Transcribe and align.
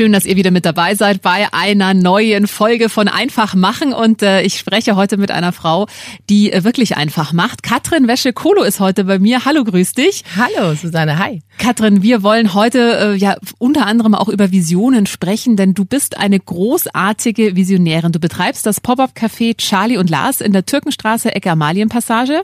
Schön, 0.00 0.12
dass 0.12 0.24
ihr 0.24 0.36
wieder 0.36 0.50
mit 0.50 0.64
dabei 0.64 0.94
seid 0.94 1.20
bei 1.20 1.52
einer 1.52 1.92
neuen 1.92 2.46
Folge 2.46 2.88
von 2.88 3.06
Einfach 3.06 3.54
machen. 3.54 3.92
Und 3.92 4.22
äh, 4.22 4.40
ich 4.40 4.58
spreche 4.58 4.96
heute 4.96 5.18
mit 5.18 5.30
einer 5.30 5.52
Frau, 5.52 5.88
die 6.30 6.50
äh, 6.50 6.64
wirklich 6.64 6.96
einfach 6.96 7.34
macht. 7.34 7.62
Katrin 7.62 8.08
Wäsche-Kolo 8.08 8.62
ist 8.62 8.80
heute 8.80 9.04
bei 9.04 9.18
mir. 9.18 9.44
Hallo, 9.44 9.62
grüß 9.62 9.92
dich. 9.92 10.24
Hallo, 10.38 10.74
Susanne, 10.74 11.18
hi. 11.18 11.42
Katrin, 11.58 12.02
wir 12.02 12.22
wollen 12.22 12.54
heute 12.54 13.12
äh, 13.12 13.14
ja 13.14 13.36
unter 13.58 13.84
anderem 13.84 14.14
auch 14.14 14.30
über 14.30 14.50
Visionen 14.50 15.04
sprechen, 15.04 15.56
denn 15.56 15.74
du 15.74 15.84
bist 15.84 16.16
eine 16.16 16.40
großartige 16.40 17.54
Visionärin. 17.54 18.12
Du 18.12 18.20
betreibst 18.20 18.64
das 18.64 18.80
Pop-up-Café 18.80 19.58
Charlie 19.58 19.98
und 19.98 20.08
Lars 20.08 20.40
in 20.40 20.54
der 20.54 20.64
Türkenstraße 20.64 21.34
Ecke 21.34 21.50
Amalienpassage. 21.50 22.40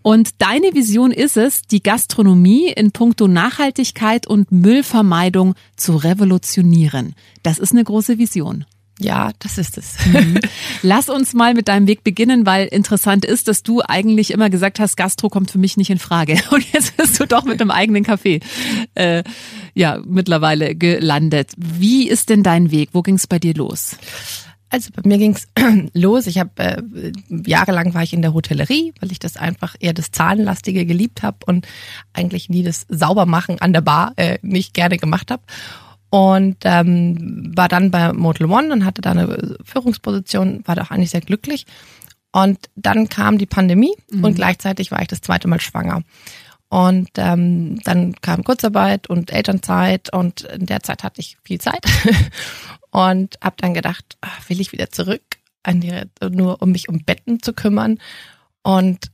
Und 0.00 0.30
deine 0.38 0.72
Vision 0.72 1.10
ist 1.10 1.36
es, 1.36 1.60
die 1.60 1.82
Gastronomie 1.82 2.72
in 2.74 2.92
puncto 2.92 3.28
Nachhaltigkeit 3.28 4.26
und 4.26 4.50
Müllvermeidung 4.50 5.54
zu 5.76 5.96
revolutionieren. 5.96 6.93
Das 7.42 7.58
ist 7.58 7.72
eine 7.72 7.84
große 7.84 8.18
Vision. 8.18 8.64
Ja, 9.00 9.32
das 9.40 9.58
ist 9.58 9.76
es. 9.76 9.96
Mhm. 10.06 10.38
Lass 10.82 11.08
uns 11.08 11.34
mal 11.34 11.54
mit 11.54 11.66
deinem 11.66 11.88
Weg 11.88 12.04
beginnen, 12.04 12.46
weil 12.46 12.66
interessant 12.66 13.24
ist, 13.24 13.48
dass 13.48 13.64
du 13.64 13.82
eigentlich 13.82 14.30
immer 14.30 14.50
gesagt 14.50 14.78
hast, 14.78 14.96
Gastro 14.96 15.28
kommt 15.28 15.50
für 15.50 15.58
mich 15.58 15.76
nicht 15.76 15.90
in 15.90 15.98
Frage. 15.98 16.38
Und 16.50 16.72
jetzt 16.72 16.96
bist 16.96 17.18
du 17.18 17.26
doch 17.26 17.44
mit 17.44 17.60
einem 17.60 17.72
eigenen 17.72 18.04
Café 18.04 18.40
äh, 18.94 19.24
ja 19.74 20.00
mittlerweile 20.06 20.76
gelandet. 20.76 21.52
Wie 21.56 22.08
ist 22.08 22.30
denn 22.30 22.44
dein 22.44 22.70
Weg? 22.70 22.90
Wo 22.92 23.02
ging 23.02 23.16
es 23.16 23.26
bei 23.26 23.40
dir 23.40 23.54
los? 23.54 23.96
Also 24.70 24.90
bei 24.94 25.02
mir 25.04 25.18
ging's 25.18 25.48
los. 25.92 26.28
Ich 26.28 26.38
habe 26.38 26.50
äh, 26.58 27.12
jahrelang 27.28 27.94
war 27.94 28.04
ich 28.04 28.12
in 28.12 28.22
der 28.22 28.32
Hotellerie, 28.32 28.92
weil 29.00 29.10
ich 29.10 29.18
das 29.18 29.36
einfach 29.36 29.74
eher 29.80 29.92
das 29.92 30.12
Zahlenlastige 30.12 30.86
geliebt 30.86 31.24
habe 31.24 31.38
und 31.46 31.66
eigentlich 32.12 32.48
nie 32.48 32.62
das 32.62 32.86
Saubermachen 32.88 33.60
an 33.60 33.72
der 33.72 33.80
Bar 33.80 34.12
äh, 34.16 34.38
nicht 34.42 34.72
gerne 34.72 34.98
gemacht 34.98 35.32
habe 35.32 35.42
und 36.14 36.58
ähm, 36.62 37.50
war 37.56 37.66
dann 37.66 37.90
bei 37.90 38.12
Motel 38.12 38.46
One 38.46 38.72
und 38.72 38.84
hatte 38.84 39.02
da 39.02 39.10
eine 39.10 39.56
Führungsposition, 39.64 40.62
war 40.64 40.76
da 40.76 40.82
auch 40.82 40.92
eigentlich 40.92 41.10
sehr 41.10 41.20
glücklich. 41.20 41.66
Und 42.30 42.70
dann 42.76 43.08
kam 43.08 43.36
die 43.36 43.46
Pandemie 43.46 43.96
mhm. 44.12 44.22
und 44.22 44.34
gleichzeitig 44.36 44.92
war 44.92 45.02
ich 45.02 45.08
das 45.08 45.22
zweite 45.22 45.48
Mal 45.48 45.60
schwanger. 45.60 46.04
Und 46.68 47.10
ähm, 47.16 47.80
dann 47.82 48.14
kam 48.20 48.44
Kurzarbeit 48.44 49.08
und 49.08 49.32
Elternzeit 49.32 50.12
und 50.12 50.42
in 50.42 50.66
der 50.66 50.84
Zeit 50.84 51.02
hatte 51.02 51.20
ich 51.20 51.36
viel 51.42 51.60
Zeit 51.60 51.84
und 52.92 53.34
habe 53.42 53.56
dann 53.58 53.74
gedacht, 53.74 54.16
ach, 54.20 54.48
will 54.48 54.60
ich 54.60 54.70
wieder 54.70 54.90
zurück, 54.90 55.22
die, 55.66 56.00
nur 56.30 56.62
um 56.62 56.70
mich 56.70 56.88
um 56.88 57.00
Betten 57.04 57.42
zu 57.42 57.52
kümmern. 57.54 57.98
Und 58.62 59.10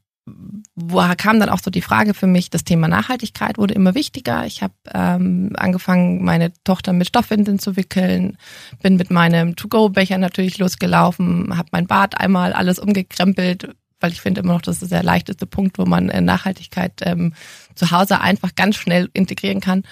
woher 0.82 1.16
kam 1.16 1.40
dann 1.40 1.48
auch 1.48 1.60
so 1.60 1.70
die 1.70 1.82
Frage 1.82 2.14
für 2.14 2.26
mich, 2.26 2.50
das 2.50 2.64
Thema 2.64 2.88
Nachhaltigkeit 2.88 3.58
wurde 3.58 3.74
immer 3.74 3.94
wichtiger. 3.94 4.46
Ich 4.46 4.62
habe 4.62 4.74
ähm, 4.92 5.52
angefangen, 5.56 6.24
meine 6.24 6.52
Tochter 6.64 6.92
mit 6.92 7.08
Stoffwindeln 7.08 7.58
zu 7.58 7.76
wickeln, 7.76 8.36
bin 8.82 8.96
mit 8.96 9.10
meinem 9.10 9.56
To-Go-Becher 9.56 10.18
natürlich 10.18 10.58
losgelaufen, 10.58 11.56
habe 11.56 11.68
mein 11.72 11.86
Bad 11.86 12.18
einmal 12.20 12.52
alles 12.52 12.78
umgekrempelt, 12.78 13.74
weil 14.00 14.12
ich 14.12 14.20
finde 14.20 14.40
immer 14.40 14.54
noch, 14.54 14.62
das 14.62 14.82
ist 14.82 14.92
der 14.92 15.02
leichteste 15.02 15.46
Punkt, 15.46 15.78
wo 15.78 15.84
man 15.84 16.08
äh, 16.08 16.20
Nachhaltigkeit 16.20 16.92
ähm, 17.02 17.34
zu 17.74 17.90
Hause 17.90 18.20
einfach 18.20 18.54
ganz 18.54 18.76
schnell 18.76 19.10
integrieren 19.12 19.60
kann. 19.60 19.84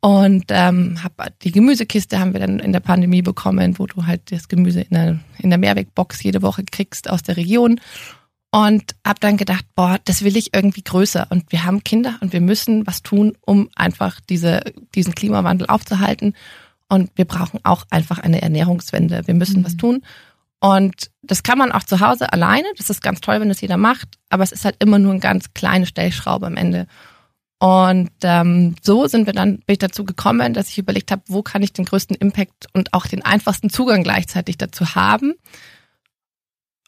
Und 0.00 0.44
ähm, 0.50 1.02
hab 1.02 1.38
die 1.40 1.52
Gemüsekiste 1.52 2.20
haben 2.20 2.32
wir 2.32 2.40
dann 2.40 2.58
in 2.60 2.72
der 2.72 2.80
Pandemie 2.80 3.22
bekommen, 3.22 3.78
wo 3.78 3.86
du 3.86 4.06
halt 4.06 4.30
das 4.30 4.48
Gemüse 4.48 4.82
in 4.82 4.90
der, 4.90 5.18
in 5.38 5.50
der 5.50 5.58
Mehrwegbox 5.58 6.22
jede 6.22 6.42
Woche 6.42 6.64
kriegst 6.64 7.10
aus 7.10 7.22
der 7.22 7.36
Region 7.36 7.80
und 8.56 8.94
habe 9.06 9.20
dann 9.20 9.36
gedacht, 9.36 9.66
boah, 9.74 9.98
das 10.06 10.24
will 10.24 10.34
ich 10.34 10.54
irgendwie 10.54 10.82
größer 10.82 11.26
und 11.28 11.52
wir 11.52 11.64
haben 11.64 11.84
Kinder 11.84 12.16
und 12.22 12.32
wir 12.32 12.40
müssen 12.40 12.86
was 12.86 13.02
tun, 13.02 13.36
um 13.42 13.68
einfach 13.76 14.18
diese, 14.30 14.62
diesen 14.94 15.14
Klimawandel 15.14 15.66
aufzuhalten 15.66 16.34
und 16.88 17.10
wir 17.16 17.26
brauchen 17.26 17.60
auch 17.64 17.84
einfach 17.90 18.18
eine 18.18 18.40
Ernährungswende. 18.40 19.26
Wir 19.26 19.34
müssen 19.34 19.60
mhm. 19.60 19.66
was 19.66 19.76
tun 19.76 20.02
und 20.58 21.10
das 21.20 21.42
kann 21.42 21.58
man 21.58 21.70
auch 21.70 21.82
zu 21.82 22.00
Hause 22.00 22.32
alleine, 22.32 22.66
das 22.78 22.88
ist 22.88 23.02
ganz 23.02 23.20
toll, 23.20 23.40
wenn 23.40 23.50
das 23.50 23.60
jeder 23.60 23.76
macht, 23.76 24.16
aber 24.30 24.42
es 24.42 24.52
ist 24.52 24.64
halt 24.64 24.76
immer 24.78 24.98
nur 24.98 25.12
eine 25.12 25.20
ganz 25.20 25.52
kleine 25.52 25.84
Stellschraube 25.84 26.46
am 26.46 26.56
Ende. 26.56 26.86
Und 27.58 28.10
ähm, 28.22 28.74
so 28.80 29.06
sind 29.06 29.26
wir 29.26 29.34
dann 29.34 29.58
bin 29.58 29.74
ich 29.74 29.78
dazu 29.80 30.04
gekommen, 30.04 30.54
dass 30.54 30.70
ich 30.70 30.78
überlegt 30.78 31.10
habe, 31.10 31.22
wo 31.26 31.42
kann 31.42 31.62
ich 31.62 31.74
den 31.74 31.84
größten 31.84 32.16
Impact 32.16 32.68
und 32.72 32.94
auch 32.94 33.06
den 33.06 33.22
einfachsten 33.22 33.68
Zugang 33.68 34.02
gleichzeitig 34.02 34.56
dazu 34.56 34.94
haben 34.94 35.34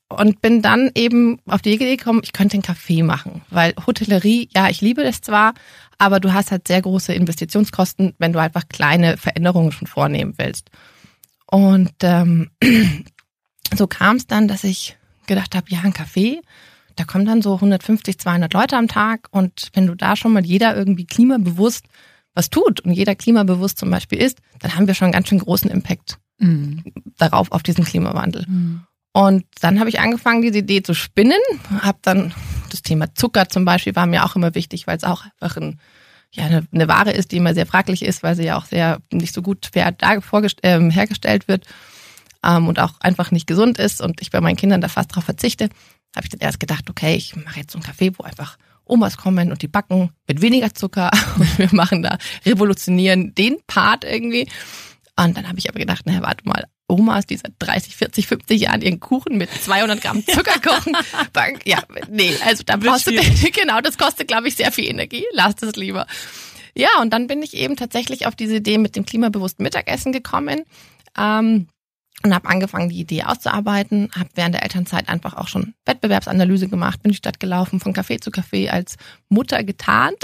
und 0.08 0.41
bin 0.41 0.62
dann 0.62 0.91
eben 0.94 1.38
auf 1.46 1.62
die 1.62 1.74
Idee 1.74 1.96
gekommen, 1.96 2.20
ich 2.22 2.32
könnte 2.32 2.54
einen 2.54 2.62
Kaffee 2.62 3.02
machen, 3.02 3.42
weil 3.50 3.74
Hotellerie, 3.86 4.48
ja, 4.54 4.69
ich 4.69 4.80
liebe 4.80 5.02
das 5.02 5.20
zwar, 5.20 5.54
aber 5.98 6.20
du 6.20 6.32
hast 6.32 6.50
halt 6.50 6.66
sehr 6.69 6.82
große 6.82 7.12
Investitionskosten, 7.12 8.14
wenn 8.19 8.32
du 8.32 8.41
einfach 8.41 8.69
kleine 8.69 9.16
Veränderungen 9.16 9.72
schon 9.72 9.86
vornehmen 9.86 10.34
willst. 10.36 10.70
Und 11.46 11.92
ähm, 12.02 12.50
so 13.76 13.86
kam 13.86 14.16
es 14.16 14.26
dann, 14.26 14.48
dass 14.48 14.64
ich 14.64 14.96
gedacht 15.26 15.54
habe, 15.54 15.66
ja, 15.69 15.80
ein 15.82 15.92
Kaffee, 15.92 16.40
da 16.96 17.04
kommen 17.04 17.26
dann 17.26 17.42
so 17.42 17.54
150, 17.54 18.19
200 18.19 18.52
Leute 18.54 18.76
am 18.76 18.88
Tag 18.88 19.28
und 19.30 19.69
wenn 19.75 19.86
du 19.86 19.94
da 19.94 20.16
schon 20.16 20.32
mal 20.32 20.44
jeder 20.44 20.76
irgendwie 20.76 21.06
klimabewusst 21.06 21.84
was 22.34 22.50
tut 22.50 22.80
und 22.80 22.92
jeder 22.92 23.16
klimabewusst 23.16 23.78
zum 23.78 23.90
Beispiel 23.90 24.20
ist, 24.20 24.40
dann 24.60 24.76
haben 24.76 24.86
wir 24.86 24.94
schon 24.94 25.06
einen 25.06 25.12
ganz 25.12 25.28
schön 25.28 25.40
großen 25.40 25.70
Impact 25.70 26.19
mhm. 26.38 26.84
darauf, 27.19 27.50
auf 27.50 27.64
diesen 27.64 27.84
Klimawandel. 27.84 28.46
Mhm. 28.48 28.82
Und 29.18 29.46
dann 29.60 29.80
habe 29.80 29.88
ich 29.88 29.98
angefangen, 29.98 30.42
diese 30.42 30.58
Idee 30.58 30.80
zu 30.80 30.94
spinnen. 30.94 31.40
Habe 31.80 31.98
dann 32.02 32.32
das 32.70 32.82
Thema 32.82 33.12
Zucker 33.16 33.48
zum 33.48 33.64
Beispiel 33.64 33.96
war 33.96 34.06
mir 34.06 34.24
auch 34.24 34.36
immer 34.36 34.54
wichtig, 34.54 34.86
weil 34.86 34.96
es 34.96 35.02
auch 35.02 35.24
einfach 35.24 35.56
ein, 35.56 35.80
ja, 36.30 36.44
eine, 36.44 36.68
eine, 36.72 36.86
Ware 36.86 37.10
ist, 37.10 37.32
die 37.32 37.38
immer 37.38 37.52
sehr 37.52 37.66
fraglich 37.66 38.04
ist, 38.04 38.22
weil 38.22 38.36
sie 38.36 38.44
ja 38.44 38.56
auch 38.56 38.66
sehr 38.66 39.00
nicht 39.12 39.34
so 39.34 39.42
gut 39.42 39.70
fair 39.72 39.90
da, 39.90 40.12
äh, 40.12 40.90
hergestellt 40.92 41.48
wird 41.48 41.66
ähm, 42.44 42.68
und 42.68 42.78
auch 42.78 42.92
einfach 43.00 43.32
nicht 43.32 43.48
gesund 43.48 43.80
ist. 43.80 44.00
Und 44.00 44.22
ich 44.22 44.30
bei 44.30 44.40
meinen 44.40 44.54
Kindern 44.54 44.80
da 44.80 44.86
fast 44.86 45.12
drauf 45.12 45.24
verzichte, 45.24 45.64
habe 46.14 46.24
ich 46.24 46.28
dann 46.30 46.38
erst 46.38 46.60
gedacht, 46.60 46.88
okay, 46.88 47.16
ich 47.16 47.34
mache 47.34 47.58
jetzt 47.58 47.72
so 47.72 47.78
einen 47.78 47.86
Kaffee, 47.86 48.12
wo 48.16 48.22
einfach 48.22 48.56
Omas 48.84 49.16
kommen 49.16 49.50
und 49.50 49.62
die 49.62 49.68
backen 49.68 50.12
mit 50.28 50.42
weniger 50.42 50.72
Zucker 50.74 51.10
und 51.36 51.58
wir 51.58 51.70
machen 51.72 52.04
da, 52.04 52.18
revolutionieren 52.46 53.34
den 53.34 53.56
Part 53.66 54.04
irgendwie. 54.04 54.48
Und 55.16 55.37
dann 55.37 55.48
habe 55.48 55.58
ich 55.58 55.69
aber 55.69 55.81
gedacht, 55.81 56.06
naja, 56.06 56.22
warte 56.22 56.48
mal, 56.48 56.69
Omas, 56.88 57.26
die 57.26 57.37
seit 57.37 57.52
30, 57.58 57.96
40, 57.96 58.26
50 58.26 58.61
Jahren 58.61 58.82
ihren 58.82 58.99
Kuchen 58.99 59.37
mit 59.37 59.50
200 59.50 60.00
Gramm 60.00 60.25
Zucker 60.26 60.58
kochen. 60.62 60.96
ja, 61.64 61.82
nee, 62.11 62.35
also 62.44 62.62
da 62.64 62.76
brauchst 62.76 63.06
du, 63.06 63.12
genau, 63.52 63.81
das 63.81 63.99
kostet, 63.99 64.29
glaube 64.29 64.49
ich, 64.49 64.56
sehr 64.56 64.73
viel 64.73 64.88
Energie. 64.88 65.25
Lass 65.32 65.62
es 65.62 65.76
lieber. 65.76 66.06
Ja, 66.75 66.88
und 67.00 67.12
dann 67.12 67.26
bin 67.26 67.43
ich 67.43 67.55
eben 67.55 67.76
tatsächlich 67.76 68.26
auf 68.26 68.35
diese 68.35 68.56
Idee 68.56 68.79
mit 68.79 68.96
dem 68.96 69.05
klimabewussten 69.05 69.62
Mittagessen 69.62 70.12
gekommen. 70.12 70.64
Ähm, 71.19 71.69
und 72.25 72.35
habe 72.35 72.49
angefangen, 72.49 72.88
die 72.88 72.99
Idee 72.99 73.23
auszuarbeiten, 73.23 74.11
habe 74.12 74.31
während 74.35 74.55
der 74.55 74.62
Elternzeit 74.65 75.09
einfach 75.09 75.35
auch 75.35 75.47
schon 75.47 75.75
Wettbewerbsanalyse 75.85 76.69
gemacht, 76.69 77.03
bin 77.03 77.12
die 77.12 77.17
Stadt 77.17 77.38
gelaufen, 77.38 77.79
von 77.79 77.94
Café 77.94 78.20
zu 78.20 78.31
Café 78.31 78.69
als 78.69 78.97
Mutter 79.29 79.62
getarnt 79.62 80.17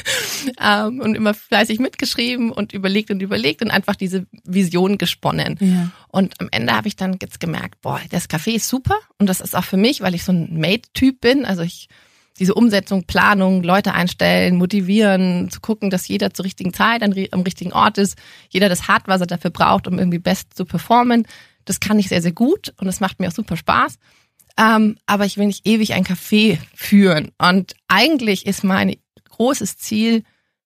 ähm, 0.60 1.00
und 1.00 1.14
immer 1.14 1.34
fleißig 1.34 1.80
mitgeschrieben 1.80 2.50
und 2.50 2.72
überlegt 2.72 3.10
und 3.10 3.20
überlegt 3.20 3.60
und 3.60 3.70
einfach 3.70 3.94
diese 3.94 4.26
Vision 4.44 4.96
gesponnen. 4.96 5.58
Ja. 5.60 5.90
Und 6.08 6.40
am 6.40 6.48
Ende 6.50 6.72
habe 6.72 6.88
ich 6.88 6.96
dann 6.96 7.18
jetzt 7.20 7.40
gemerkt, 7.40 7.82
boah, 7.82 8.00
das 8.10 8.30
Café 8.30 8.54
ist 8.54 8.68
super 8.68 8.96
und 9.18 9.28
das 9.28 9.40
ist 9.40 9.54
auch 9.54 9.64
für 9.64 9.76
mich, 9.76 10.00
weil 10.00 10.14
ich 10.14 10.24
so 10.24 10.32
ein 10.32 10.58
Made-Typ 10.58 11.20
bin, 11.20 11.44
also 11.44 11.62
ich 11.62 11.88
diese 12.38 12.54
Umsetzung, 12.54 13.04
Planung, 13.04 13.62
Leute 13.62 13.94
einstellen, 13.94 14.56
motivieren, 14.56 15.50
zu 15.50 15.60
gucken, 15.60 15.90
dass 15.90 16.08
jeder 16.08 16.34
zur 16.34 16.44
richtigen 16.44 16.72
Zeit 16.72 17.02
am 17.02 17.42
richtigen 17.42 17.72
Ort 17.72 17.98
ist, 17.98 18.16
jeder 18.50 18.68
das 18.68 18.88
hat, 18.88 19.02
was 19.06 19.20
er 19.20 19.26
dafür 19.26 19.50
braucht, 19.50 19.86
um 19.86 19.98
irgendwie 19.98 20.18
best 20.18 20.54
zu 20.54 20.64
performen. 20.64 21.26
Das 21.64 21.80
kann 21.80 21.98
ich 21.98 22.08
sehr, 22.08 22.22
sehr 22.22 22.32
gut 22.32 22.74
und 22.78 22.86
das 22.86 23.00
macht 23.00 23.20
mir 23.20 23.28
auch 23.28 23.32
super 23.32 23.56
Spaß. 23.56 23.98
Ähm, 24.56 24.96
aber 25.06 25.24
ich 25.24 25.36
will 25.36 25.46
nicht 25.46 25.66
ewig 25.66 25.94
ein 25.94 26.04
Café 26.04 26.58
führen. 26.74 27.32
Und 27.38 27.74
eigentlich 27.88 28.46
ist 28.46 28.62
mein 28.64 28.96
großes 29.30 29.78
Ziel, 29.78 30.22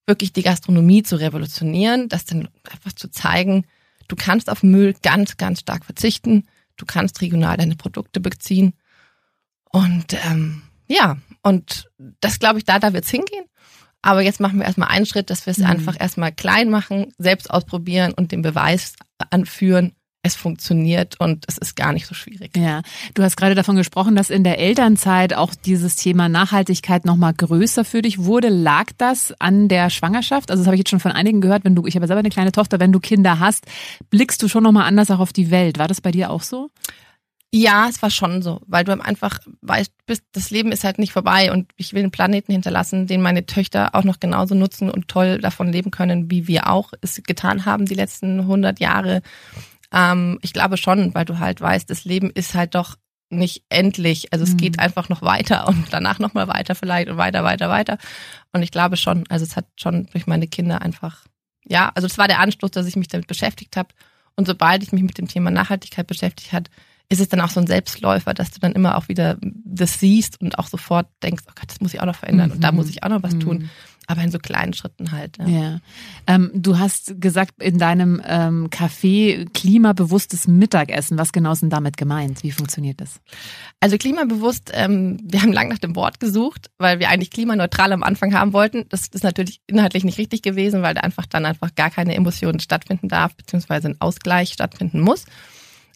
wirklich 0.07 0.33
die 0.33 0.43
Gastronomie 0.43 1.03
zu 1.03 1.17
revolutionieren, 1.17 2.09
das 2.09 2.25
dann 2.25 2.49
einfach 2.71 2.93
zu 2.93 3.11
zeigen, 3.11 3.67
du 4.09 4.17
kannst 4.17 4.51
auf 4.51 4.63
Müll 4.63 4.95
ganz, 5.03 5.37
ganz 5.37 5.61
stark 5.61 5.85
verzichten, 5.85 6.47
du 6.77 6.87
kannst 6.87 7.21
regional 7.21 7.57
deine 7.57 7.77
Produkte 7.77 8.21
beziehen. 8.21 8.73
Und 9.71 10.15
ähm, 10.25 10.63
ja, 10.87 11.19
und 11.43 11.91
das 12.21 12.39
glaube 12.39 12.59
ich, 12.59 12.65
da, 12.65 12.79
da 12.79 12.93
wird's 12.93 13.11
hingehen. 13.11 13.45
Aber 14.03 14.23
jetzt 14.23 14.41
machen 14.41 14.59
wir 14.59 14.67
erstmal 14.67 14.89
einen 14.89 15.07
Schritt, 15.07 15.29
dass 15.31 15.47
wir 15.47 15.51
es 15.51 15.59
mhm. 15.59 15.67
einfach 15.67 15.97
erstmal 15.99 16.33
klein 16.33 16.71
machen, 16.71 17.13
selbst 17.19 17.51
ausprobieren 17.51 18.13
und 18.13 18.31
den 18.33 18.43
Beweis 18.43 18.95
anführen, 19.31 19.93
es 20.23 20.35
funktioniert 20.35 21.19
und 21.21 21.45
es 21.49 21.59
ist 21.59 21.77
gar 21.77 21.93
nicht 21.93 22.07
so 22.07 22.15
schwierig. 22.15 22.57
Ja, 22.57 22.83
du 23.15 23.23
hast 23.23 23.37
gerade 23.37 23.55
davon 23.55 23.77
gesprochen, 23.77 24.17
dass 24.17 24.31
in 24.31 24.45
der 24.45 24.59
Elternzeit 24.59 25.33
auch 25.33 25.55
dieses 25.55 25.97
Thema 25.97 26.29
Nachhaltigkeit 26.29 27.05
nochmal 27.05 27.35
größer 27.35 27.85
für 27.85 28.03
dich 28.03 28.25
wurde. 28.25 28.49
Lag 28.49 28.87
das 28.99 29.33
an 29.39 29.69
der 29.69 29.91
Schwangerschaft? 29.91 30.51
Also 30.51 30.63
das 30.63 30.67
habe 30.67 30.75
ich 30.75 30.81
jetzt 30.81 30.91
schon 30.91 31.01
von 31.01 31.13
einigen 31.13 31.41
gehört, 31.41 31.65
wenn 31.65 31.75
du, 31.75 31.87
ich 31.87 31.95
habe 31.95 32.07
selber 32.07 32.21
eine 32.21 32.31
kleine 32.31 32.53
Tochter, 32.53 32.81
wenn 32.81 32.93
du 32.93 33.01
Kinder 33.01 33.39
hast, 33.39 33.67
blickst 34.11 34.43
du 34.43 34.49
schon 34.49 34.65
nochmal 34.65 34.87
anders 34.87 35.11
auch 35.11 35.21
auf 35.21 35.33
die 35.33 35.51
Welt. 35.51 35.79
War 35.79 35.89
das 35.89 36.01
bei 36.01 36.11
dir 36.11 36.31
auch 36.31 36.43
so? 36.43 36.71
Ja, 37.51 37.89
es 37.89 38.03
war 38.03 38.11
schon 38.11 38.43
so, 38.43 38.61
weil 38.67 38.85
du 38.85 38.93
einfach 38.93 39.39
weißt, 39.63 39.93
bist, 40.05 40.23
das 40.33 40.51
Leben 40.51 40.71
ist 40.71 40.85
halt 40.85 40.99
nicht 40.99 41.13
vorbei 41.13 41.51
und 41.51 41.73
ich 41.77 41.95
will 41.95 42.03
einen 42.03 42.11
Planeten 42.11 42.53
hinterlassen, 42.53 43.07
den 43.07 43.23
meine 43.23 43.47
Töchter 43.47 43.95
auch 43.95 44.05
noch 44.05 44.21
genauso 44.21 44.55
nutzen 44.55 44.91
und 44.91 45.09
toll 45.09 45.39
davon 45.39 45.73
leben 45.73 45.91
können, 45.91 46.31
wie 46.31 46.47
wir 46.47 46.69
auch 46.69 46.93
es 47.01 47.23
getan 47.23 47.65
haben 47.65 47.87
die 47.87 47.95
letzten 47.95 48.41
100 48.41 48.81
Jahre. 48.81 49.23
Ähm, 49.93 50.39
ich 50.43 50.53
glaube 50.53 50.77
schon, 50.77 51.15
weil 51.15 51.25
du 51.25 51.39
halt 51.39 51.63
weißt, 51.63 51.89
das 51.89 52.05
Leben 52.05 52.31
ist 52.31 52.55
halt 52.55 52.75
doch 52.75 52.97
nicht 53.31 53.65
endlich. 53.71 54.33
Also 54.33 54.45
es 54.45 54.53
mhm. 54.53 54.59
geht 54.59 54.79
einfach 54.79 55.09
noch 55.09 55.23
weiter 55.23 55.69
und 55.69 55.87
danach 55.91 56.19
nochmal 56.19 56.49
weiter 56.49 56.75
vielleicht 56.75 57.09
und 57.09 57.17
weiter, 57.17 57.45
weiter, 57.45 57.71
weiter. 57.71 57.99
Und 58.53 58.63
ich 58.63 58.71
glaube 58.71 58.99
schon, 58.99 59.25
also 59.31 59.45
es 59.45 59.57
hat 59.57 59.67
schon 59.77 60.07
durch 60.13 60.27
meine 60.27 60.49
Kinder 60.49 60.83
einfach, 60.83 61.25
ja, 61.65 61.91
also 61.95 62.07
es 62.07 62.19
war 62.19 62.29
der 62.29 62.41
Anstoß, 62.41 62.71
dass 62.73 62.87
ich 62.87 62.97
mich 62.97 63.09
damit 63.09 63.27
beschäftigt 63.27 63.77
habe. 63.77 63.89
Und 64.37 64.47
sobald 64.47 64.83
ich 64.83 64.93
mich 64.93 65.03
mit 65.03 65.17
dem 65.17 65.29
Thema 65.29 65.51
Nachhaltigkeit 65.51 66.07
beschäftigt 66.07 66.53
hat, 66.53 66.71
ist 67.09 67.21
es 67.21 67.29
dann 67.29 67.41
auch 67.41 67.51
so 67.51 67.61
ein 67.61 67.67
Selbstläufer, 67.67 68.35
dass 68.35 68.51
du 68.51 68.61
dann 68.61 68.73
immer 68.73 68.97
auch 68.97 69.09
wieder 69.09 69.39
das 69.41 69.99
siehst 70.01 70.41
und 70.41 70.59
auch 70.59 70.69
sofort 70.69 71.07
denkst, 71.23 71.45
oh 71.49 71.53
Gott, 71.55 71.71
das 71.71 71.81
muss 71.81 71.95
ich 71.95 72.01
auch 72.01 72.07
noch 72.07 72.17
verändern 72.17 72.49
mhm. 72.49 72.55
und 72.57 72.65
da 72.65 72.73
muss 72.73 72.91
ich 72.91 73.03
auch 73.03 73.09
noch 73.09 73.23
was 73.23 73.35
mhm. 73.35 73.41
tun 73.41 73.71
aber 74.09 74.23
in 74.23 74.31
so 74.31 74.39
kleinen 74.39 74.73
Schritten 74.73 75.13
halt. 75.13 75.37
Ja. 75.39 75.47
ja. 75.47 75.81
Ähm, 76.27 76.51
du 76.55 76.79
hast 76.79 77.21
gesagt, 77.21 77.63
in 77.63 77.79
deinem 77.79 78.23
ähm, 78.27 78.71
Café 78.71 79.47
klimabewusstes 79.53 80.49
Mittagessen. 80.49 81.19
Was 81.19 81.31
genau 81.31 81.53
ist 81.53 81.61
denn 81.61 81.69
damit 81.69 81.99
gemeint? 81.99 82.43
Wie 82.43 82.51
funktioniert 82.51 83.03
das? 83.03 83.21
Also 83.81 83.99
klimabewusst, 83.99 84.73
ähm, 84.73 85.19
wir 85.23 85.43
haben 85.43 85.53
lang 85.53 85.69
nach 85.69 85.79
dem 85.79 85.95
Wort 85.95 86.21
gesucht, 86.21 86.71
weil 86.79 87.01
wir 87.01 87.11
eigentlich 87.11 87.31
klimaneutral 87.31 87.93
am 87.93 88.03
Anfang 88.03 88.33
haben 88.33 88.55
wollten. 88.55 88.87
Das 88.89 89.09
ist 89.09 89.25
natürlich 89.25 89.61
inhaltlich 89.67 90.05
nicht 90.05 90.17
richtig 90.17 90.41
gewesen, 90.41 90.81
weil 90.81 90.95
da 90.95 91.03
einfach 91.03 91.27
dann 91.27 91.45
einfach 91.45 91.75
gar 91.75 91.91
keine 91.91 92.15
Emotion 92.15 92.61
stattfinden 92.61 93.09
darf, 93.09 93.37
beziehungsweise 93.37 93.89
ein 93.89 94.01
Ausgleich 94.01 94.55
stattfinden 94.55 95.01
muss. 95.01 95.27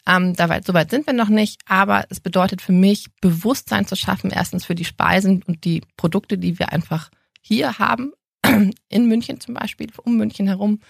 Ähm, 0.06 0.34
da 0.34 0.48
weit, 0.48 0.66
so 0.66 0.74
weit 0.74 0.90
sind 0.90 1.06
wir 1.06 1.12
noch 1.12 1.28
nicht, 1.28 1.60
aber 1.66 2.04
es 2.10 2.20
bedeutet 2.20 2.60
für 2.60 2.72
mich, 2.72 3.06
Bewusstsein 3.20 3.86
zu 3.86 3.94
schaffen, 3.94 4.30
erstens 4.30 4.64
für 4.64 4.74
die 4.74 4.84
Speisen 4.84 5.42
und 5.44 5.64
die 5.64 5.82
Produkte, 5.96 6.38
die 6.38 6.58
wir 6.58 6.72
einfach 6.72 7.10
hier 7.40 7.78
haben, 7.78 8.12
in 8.88 9.06
München 9.06 9.40
zum 9.40 9.54
Beispiel, 9.54 9.88
um 10.02 10.16
München 10.16 10.46
herum. 10.46 10.80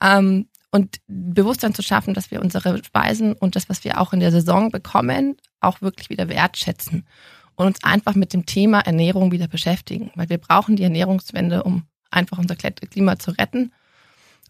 Ähm, 0.00 0.48
und 0.70 0.96
Bewusstsein 1.06 1.72
zu 1.72 1.82
schaffen, 1.82 2.14
dass 2.14 2.32
wir 2.32 2.40
unsere 2.40 2.82
Speisen 2.82 3.34
und 3.34 3.54
das, 3.54 3.68
was 3.68 3.84
wir 3.84 4.00
auch 4.00 4.12
in 4.12 4.18
der 4.18 4.32
Saison 4.32 4.70
bekommen, 4.70 5.36
auch 5.60 5.82
wirklich 5.82 6.10
wieder 6.10 6.28
wertschätzen 6.28 7.06
und 7.54 7.66
uns 7.66 7.84
einfach 7.84 8.14
mit 8.14 8.32
dem 8.32 8.46
Thema 8.46 8.80
Ernährung 8.80 9.30
wieder 9.30 9.46
beschäftigen, 9.48 10.10
weil 10.16 10.28
wir 10.28 10.38
brauchen 10.38 10.76
die 10.76 10.82
Ernährungswende, 10.82 11.62
um 11.62 11.84
einfach 12.10 12.38
unser 12.38 12.56
Klima 12.56 13.18
zu 13.18 13.30
retten. 13.32 13.72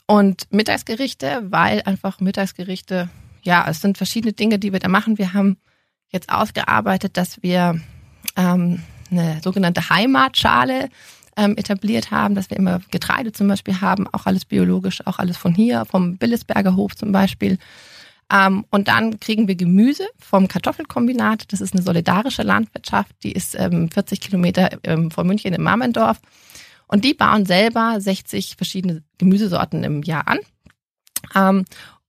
Und 0.07 0.47
Mittagsgerichte, 0.50 1.47
weil 1.50 1.83
einfach 1.83 2.21
Mittagsgerichte, 2.21 3.09
ja, 3.44 3.67
es 3.69 3.81
sind 3.81 3.96
verschiedene 3.96 4.32
Dinge, 4.32 4.58
die 4.58 4.73
wir 4.73 4.81
da 4.81 4.88
machen. 4.88 5.19
Wir 5.19 5.35
haben 5.35 5.58
jetzt 6.11 6.31
ausgearbeitet, 6.31 7.17
dass 7.17 7.43
wir 7.43 7.81
ähm, 8.37 8.82
eine 9.11 9.41
sogenannte 9.43 9.88
Heimatschale 9.91 10.88
ähm, 11.37 11.56
etabliert 11.56 12.11
haben, 12.11 12.35
dass 12.35 12.50
wir 12.50 12.56
immer 12.56 12.81
Getreide 12.91 13.32
zum 13.32 13.49
Beispiel 13.49 13.81
haben, 13.81 14.06
auch 14.12 14.26
alles 14.26 14.44
biologisch, 14.44 15.06
auch 15.06 15.19
alles 15.19 15.37
von 15.37 15.55
hier, 15.55 15.85
vom 15.85 16.17
Billesberger 16.17 16.76
Hof 16.76 16.96
zum 16.96 17.12
Beispiel. 17.12 17.58
Ähm, 18.32 18.64
und 18.70 18.88
dann 18.88 19.20
kriegen 19.20 19.49
wir 19.49 19.56
Gemüse 19.56 20.06
vom 20.19 20.49
Kartoffelkombinat. 20.49 21.52
Das 21.52 21.61
ist 21.61 21.75
eine 21.75 21.82
solidarische 21.82 22.43
Landwirtschaft, 22.43 23.12
die 23.23 23.32
ist 23.32 23.55
ähm, 23.58 23.90
40 23.90 24.20
Kilometer 24.20 24.79
ähm, 24.85 25.11
von 25.11 25.26
München 25.26 25.52
in 25.52 25.62
Marmendorf. 25.62 26.20
Und 26.87 27.05
die 27.05 27.14
bauen 27.14 27.47
selber 27.47 28.00
60 28.00 28.56
verschiedene 28.56 29.02
Gemüsesorten 29.19 29.85
im 29.85 30.02
Jahr 30.02 30.29
an. 30.29 30.38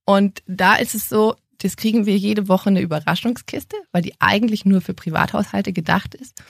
Und 0.06 0.44
da 0.48 0.76
ist 0.76 0.96
es 0.96 1.10
so, 1.10 1.36
das 1.60 1.78
kriegen 1.78 2.06
wir 2.06 2.18
jede 2.18 2.48
Woche 2.48 2.70
eine 2.70 2.82
Überraschungskiste, 2.82 3.76
weil 3.92 4.02
die 4.02 4.14
eigentlich 4.20 4.66
nur 4.66 4.82
für 4.82 4.94
Privathaushalte 4.94 5.74
gedacht 5.74 6.14
ist. 6.16 6.44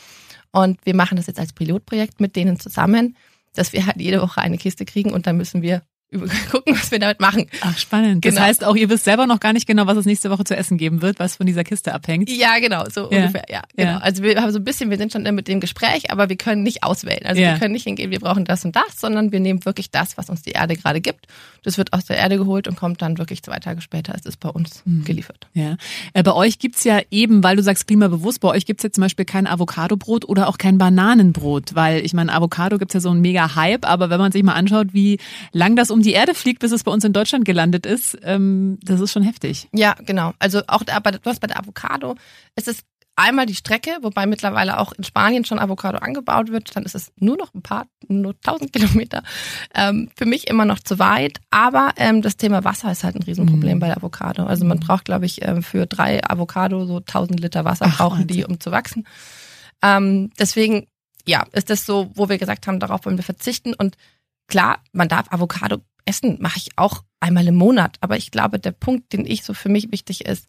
Und 0.51 0.85
wir 0.85 0.95
machen 0.95 1.17
das 1.17 1.27
jetzt 1.27 1.39
als 1.39 1.53
Pilotprojekt 1.53 2.19
mit 2.19 2.35
denen 2.35 2.59
zusammen, 2.59 3.15
dass 3.53 3.73
wir 3.73 3.85
halt 3.85 3.97
jede 4.01 4.21
Woche 4.21 4.41
eine 4.41 4.57
Kiste 4.57 4.85
kriegen 4.85 5.13
und 5.13 5.27
dann 5.27 5.37
müssen 5.37 5.61
wir 5.61 5.81
gucken, 6.51 6.75
was 6.75 6.91
wir 6.91 6.99
damit 6.99 7.19
machen. 7.19 7.47
Ach, 7.61 7.77
spannend. 7.77 8.21
Genau. 8.21 8.35
Das 8.35 8.43
heißt 8.43 8.63
auch, 8.63 8.75
ihr 8.75 8.89
wisst 8.89 9.05
selber 9.05 9.27
noch 9.27 9.39
gar 9.39 9.53
nicht 9.53 9.67
genau, 9.67 9.87
was 9.87 9.97
es 9.97 10.05
nächste 10.05 10.29
Woche 10.29 10.43
zu 10.43 10.55
essen 10.55 10.77
geben 10.77 11.01
wird, 11.01 11.19
was 11.19 11.37
von 11.37 11.45
dieser 11.45 11.63
Kiste 11.63 11.93
abhängt. 11.93 12.29
Ja, 12.29 12.59
genau, 12.59 12.85
so 12.89 13.11
ja. 13.11 13.17
ungefähr, 13.17 13.45
ja, 13.49 13.61
genau. 13.75 13.91
Ja. 13.91 13.97
Also 13.97 14.23
wir 14.23 14.39
haben 14.39 14.51
so 14.51 14.59
ein 14.59 14.63
bisschen, 14.63 14.89
wir 14.89 14.97
sind 14.97 15.11
schon 15.11 15.23
mit 15.23 15.47
dem 15.47 15.59
Gespräch, 15.59 16.11
aber 16.11 16.29
wir 16.29 16.37
können 16.37 16.63
nicht 16.63 16.83
auswählen. 16.83 17.25
Also 17.25 17.41
ja. 17.41 17.53
wir 17.53 17.59
können 17.59 17.73
nicht 17.73 17.83
hingehen, 17.83 18.11
wir 18.11 18.19
brauchen 18.19 18.45
das 18.45 18.63
und 18.63 18.75
das, 18.75 18.99
sondern 18.99 19.31
wir 19.31 19.39
nehmen 19.39 19.65
wirklich 19.65 19.91
das, 19.91 20.17
was 20.17 20.29
uns 20.29 20.43
die 20.43 20.51
Erde 20.51 20.75
gerade 20.75 21.01
gibt. 21.01 21.27
Das 21.63 21.77
wird 21.77 21.93
aus 21.93 22.05
der 22.05 22.17
Erde 22.17 22.37
geholt 22.37 22.67
und 22.67 22.75
kommt 22.75 23.01
dann 23.01 23.17
wirklich 23.17 23.41
zwei 23.41 23.59
Tage 23.59 23.81
später, 23.81 24.13
ist 24.15 24.25
es 24.25 24.37
bei 24.37 24.49
uns 24.49 24.83
mhm. 24.85 25.03
geliefert. 25.03 25.47
Ja. 25.53 25.77
Äh, 26.13 26.23
bei 26.23 26.33
euch 26.33 26.59
gibt's 26.59 26.83
ja 26.83 27.01
eben, 27.09 27.43
weil 27.43 27.55
du 27.55 27.63
sagst 27.63 27.87
klimabewusst, 27.87 28.39
bei 28.39 28.49
euch 28.49 28.65
gibt's 28.65 28.83
ja 28.83 28.91
zum 28.91 29.01
Beispiel 29.01 29.25
kein 29.25 29.47
Avocadobrot 29.47 30.25
oder 30.25 30.47
auch 30.47 30.57
kein 30.57 30.77
Bananenbrot, 30.77 31.73
weil 31.73 32.05
ich 32.05 32.13
meine, 32.13 32.31
Avocado 32.31 32.77
gibt's 32.77 32.93
ja 32.93 32.99
so 32.99 33.09
einen 33.09 33.21
mega 33.21 33.55
Hype, 33.55 33.85
aber 33.85 34.09
wenn 34.09 34.19
man 34.19 34.31
sich 34.31 34.43
mal 34.43 34.53
anschaut, 34.53 34.93
wie 34.93 35.17
lang 35.51 35.75
das 35.75 35.89
um 35.89 36.01
die 36.05 36.13
Erde 36.13 36.33
fliegt, 36.33 36.59
bis 36.59 36.71
es 36.71 36.83
bei 36.83 36.91
uns 36.91 37.03
in 37.03 37.13
Deutschland 37.13 37.45
gelandet 37.45 37.85
ist, 37.85 38.17
ähm, 38.23 38.77
das 38.81 39.01
ist 39.01 39.11
schon 39.11 39.23
heftig. 39.23 39.67
Ja, 39.73 39.95
genau. 40.05 40.33
Also 40.39 40.61
auch 40.67 40.83
aber 40.91 41.11
du 41.11 41.19
hast 41.25 41.41
bei 41.41 41.47
der 41.47 41.59
Avocado, 41.59 42.15
es 42.55 42.67
ist 42.67 42.85
einmal 43.15 43.45
die 43.45 43.55
Strecke, 43.55 43.97
wobei 44.01 44.25
mittlerweile 44.25 44.79
auch 44.79 44.91
in 44.93 45.03
Spanien 45.03 45.45
schon 45.45 45.59
Avocado 45.59 45.99
angebaut 45.99 46.51
wird. 46.51 46.75
Dann 46.75 46.83
ist 46.83 46.95
es 46.95 47.11
nur 47.17 47.37
noch 47.37 47.53
ein 47.53 47.61
paar, 47.61 47.87
nur 48.07 48.39
tausend 48.41 48.73
Kilometer. 48.73 49.23
Ähm, 49.73 50.09
für 50.15 50.25
mich 50.25 50.47
immer 50.47 50.65
noch 50.65 50.79
zu 50.79 50.99
weit. 50.99 51.39
Aber 51.49 51.91
ähm, 51.97 52.21
das 52.21 52.37
Thema 52.37 52.63
Wasser 52.63 52.91
ist 52.91 53.03
halt 53.03 53.15
ein 53.15 53.23
Riesenproblem 53.23 53.75
mhm. 53.75 53.79
bei 53.79 53.87
der 53.87 53.97
Avocado. 53.97 54.45
Also 54.45 54.65
man 54.65 54.79
braucht, 54.79 55.05
glaube 55.05 55.25
ich, 55.25 55.45
ähm, 55.45 55.63
für 55.63 55.85
drei 55.85 56.21
Avocado 56.23 56.85
so 56.85 56.99
tausend 56.99 57.39
Liter 57.39 57.65
Wasser 57.65 57.85
Ach, 57.89 57.97
brauchen 57.97 58.27
die, 58.27 58.45
um 58.45 58.59
zu 58.59 58.71
wachsen. 58.71 59.07
Ähm, 59.81 60.31
deswegen, 60.37 60.87
ja, 61.25 61.45
ist 61.53 61.69
das 61.69 61.85
so, 61.85 62.11
wo 62.15 62.29
wir 62.29 62.37
gesagt 62.37 62.67
haben, 62.67 62.79
darauf 62.79 63.05
wollen 63.05 63.17
wir 63.17 63.23
verzichten. 63.23 63.73
Und 63.73 63.95
klar, 64.47 64.79
man 64.91 65.07
darf 65.07 65.31
Avocado 65.31 65.77
Essen 66.05 66.37
mache 66.39 66.57
ich 66.57 66.69
auch 66.77 67.03
einmal 67.19 67.47
im 67.47 67.55
Monat. 67.55 67.97
Aber 68.01 68.17
ich 68.17 68.31
glaube, 68.31 68.59
der 68.59 68.71
Punkt, 68.71 69.13
den 69.13 69.25
ich 69.25 69.43
so 69.43 69.53
für 69.53 69.69
mich 69.69 69.91
wichtig 69.91 70.25
ist, 70.25 70.47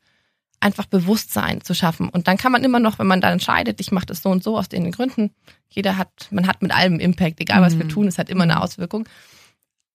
einfach 0.60 0.86
Bewusstsein 0.86 1.60
zu 1.60 1.74
schaffen. 1.74 2.08
Und 2.08 2.28
dann 2.28 2.36
kann 2.36 2.52
man 2.52 2.64
immer 2.64 2.80
noch, 2.80 2.98
wenn 2.98 3.06
man 3.06 3.20
dann 3.20 3.34
entscheidet, 3.34 3.80
ich 3.80 3.92
mache 3.92 4.06
das 4.06 4.22
so 4.22 4.30
und 4.30 4.42
so 4.42 4.56
aus 4.56 4.68
den 4.68 4.90
Gründen, 4.90 5.30
jeder 5.68 5.96
hat, 5.96 6.28
man 6.30 6.46
hat 6.46 6.62
mit 6.62 6.74
allem 6.74 6.98
Impact, 6.98 7.40
egal 7.40 7.62
was 7.62 7.74
mhm. 7.74 7.80
wir 7.80 7.88
tun, 7.88 8.06
es 8.06 8.18
hat 8.18 8.30
immer 8.30 8.44
eine 8.44 8.62
Auswirkung. 8.62 9.08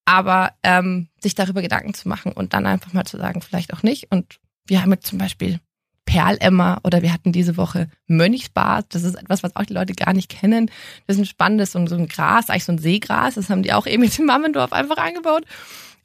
Aber 0.06 0.54
ähm, 0.64 1.08
sich 1.20 1.36
darüber 1.36 1.62
Gedanken 1.62 1.94
zu 1.94 2.08
machen 2.08 2.32
und 2.32 2.54
dann 2.54 2.66
einfach 2.66 2.94
mal 2.94 3.06
zu 3.06 3.18
sagen, 3.18 3.42
vielleicht 3.42 3.74
auch 3.74 3.84
nicht. 3.84 4.12
Und 4.12 4.40
wir 4.66 4.82
haben 4.82 4.92
jetzt 4.92 5.08
zum 5.08 5.18
Beispiel 5.18 5.60
Perlemmer 6.06 6.80
oder 6.84 7.02
wir 7.02 7.14
hatten 7.14 7.32
diese 7.32 7.58
Woche 7.58 7.90
Mönchsbad. 8.08 8.86
Das 8.90 9.04
ist 9.04 9.16
etwas, 9.16 9.44
was 9.44 9.56
auch 9.56 9.66
die 9.66 9.74
Leute 9.74 9.94
gar 9.94 10.14
nicht 10.14 10.30
kennen. 10.30 10.70
Das 11.08 11.16
ist 11.16 11.22
ein 11.22 11.26
spannendes, 11.26 11.72
so 11.72 11.80
ein 11.80 12.08
Gras, 12.08 12.50
eigentlich 12.50 12.66
so 12.66 12.72
ein 12.72 12.80
Seegras. 12.80 13.36
Das 13.36 13.50
haben 13.50 13.64
die 13.64 13.74
auch 13.74 13.88
eben 13.88 14.04
in 14.18 14.26
Mammendorf 14.26 14.74
einfach 14.74 14.98
angebaut. 14.98 15.46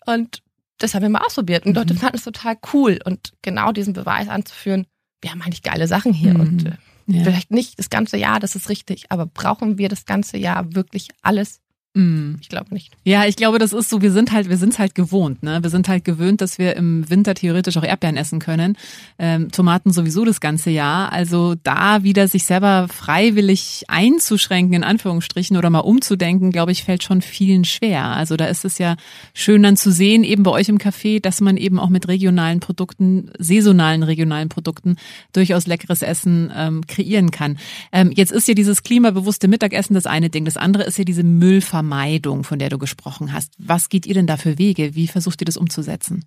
Und 0.04 0.42
das 0.78 0.94
haben 0.94 1.02
wir 1.02 1.08
mal 1.08 1.24
ausprobiert. 1.24 1.66
Und 1.66 1.74
Leute 1.74 1.94
mhm. 1.94 1.98
fanden 1.98 2.16
es 2.16 2.24
total 2.24 2.56
cool. 2.72 2.98
Und 3.04 3.32
genau 3.42 3.72
diesen 3.72 3.94
Beweis 3.94 4.28
anzuführen, 4.28 4.86
wir 5.20 5.30
haben 5.30 5.42
eigentlich 5.42 5.62
geile 5.62 5.88
Sachen 5.88 6.12
hier. 6.12 6.34
Mhm. 6.34 6.40
Und 6.40 6.66
äh, 6.66 6.72
ja. 7.06 7.24
vielleicht 7.24 7.50
nicht 7.50 7.78
das 7.78 7.90
ganze 7.90 8.16
Jahr, 8.16 8.40
das 8.40 8.54
ist 8.54 8.68
richtig. 8.68 9.06
Aber 9.10 9.26
brauchen 9.26 9.78
wir 9.78 9.88
das 9.88 10.04
ganze 10.04 10.36
Jahr 10.36 10.74
wirklich 10.74 11.08
alles? 11.22 11.60
Mm. 11.96 12.36
Ich 12.42 12.50
glaube 12.50 12.74
nicht. 12.74 12.92
Ja, 13.04 13.24
ich 13.24 13.36
glaube, 13.36 13.58
das 13.58 13.72
ist 13.72 13.88
so, 13.88 14.02
wir 14.02 14.12
sind 14.12 14.30
halt, 14.30 14.50
wir 14.50 14.58
sind 14.58 14.78
halt 14.78 14.94
gewohnt, 14.94 15.42
ne? 15.42 15.62
Wir 15.62 15.70
sind 15.70 15.88
halt 15.88 16.04
gewöhnt, 16.04 16.42
dass 16.42 16.58
wir 16.58 16.76
im 16.76 17.08
Winter 17.08 17.34
theoretisch 17.34 17.78
auch 17.78 17.82
Erdbeeren 17.82 18.18
essen 18.18 18.38
können. 18.38 18.76
Ähm, 19.18 19.50
Tomaten 19.50 19.92
sowieso 19.92 20.26
das 20.26 20.40
ganze 20.40 20.68
Jahr. 20.68 21.10
Also 21.10 21.54
da 21.62 22.02
wieder 22.02 22.28
sich 22.28 22.44
selber 22.44 22.88
freiwillig 22.88 23.84
einzuschränken, 23.88 24.74
in 24.74 24.84
Anführungsstrichen, 24.84 25.56
oder 25.56 25.70
mal 25.70 25.80
umzudenken, 25.80 26.52
glaube 26.52 26.70
ich, 26.70 26.84
fällt 26.84 27.02
schon 27.02 27.22
vielen 27.22 27.64
schwer. 27.64 28.04
Also 28.04 28.36
da 28.36 28.44
ist 28.44 28.66
es 28.66 28.76
ja 28.76 28.96
schön 29.32 29.62
dann 29.62 29.78
zu 29.78 29.90
sehen, 29.90 30.22
eben 30.22 30.42
bei 30.42 30.50
euch 30.50 30.68
im 30.68 30.76
Café, 30.76 31.18
dass 31.22 31.40
man 31.40 31.56
eben 31.56 31.78
auch 31.78 31.88
mit 31.88 32.08
regionalen 32.08 32.60
Produkten, 32.60 33.30
saisonalen 33.38 34.02
regionalen 34.02 34.50
Produkten 34.50 34.96
durchaus 35.32 35.66
leckeres 35.66 36.02
Essen 36.02 36.52
ähm, 36.54 36.86
kreieren 36.86 37.30
kann. 37.30 37.56
Ähm, 37.90 38.12
jetzt 38.14 38.32
ist 38.32 38.48
ja 38.48 38.54
dieses 38.54 38.82
klimabewusste 38.82 39.48
Mittagessen 39.48 39.94
das 39.94 40.04
eine 40.04 40.28
Ding. 40.28 40.44
Das 40.44 40.58
andere 40.58 40.82
ist 40.82 40.98
ja 40.98 41.04
diese 41.04 41.22
Müllvermeidung. 41.22 41.85
Vermeidung, 41.86 42.42
von 42.42 42.58
der 42.58 42.68
du 42.68 42.78
gesprochen 42.78 43.32
hast. 43.32 43.54
Was 43.58 43.88
geht 43.88 44.06
ihr 44.06 44.14
denn 44.14 44.26
da 44.26 44.36
für 44.36 44.58
Wege? 44.58 44.96
Wie 44.96 45.06
versucht 45.06 45.40
ihr 45.40 45.44
das 45.44 45.56
umzusetzen? 45.56 46.24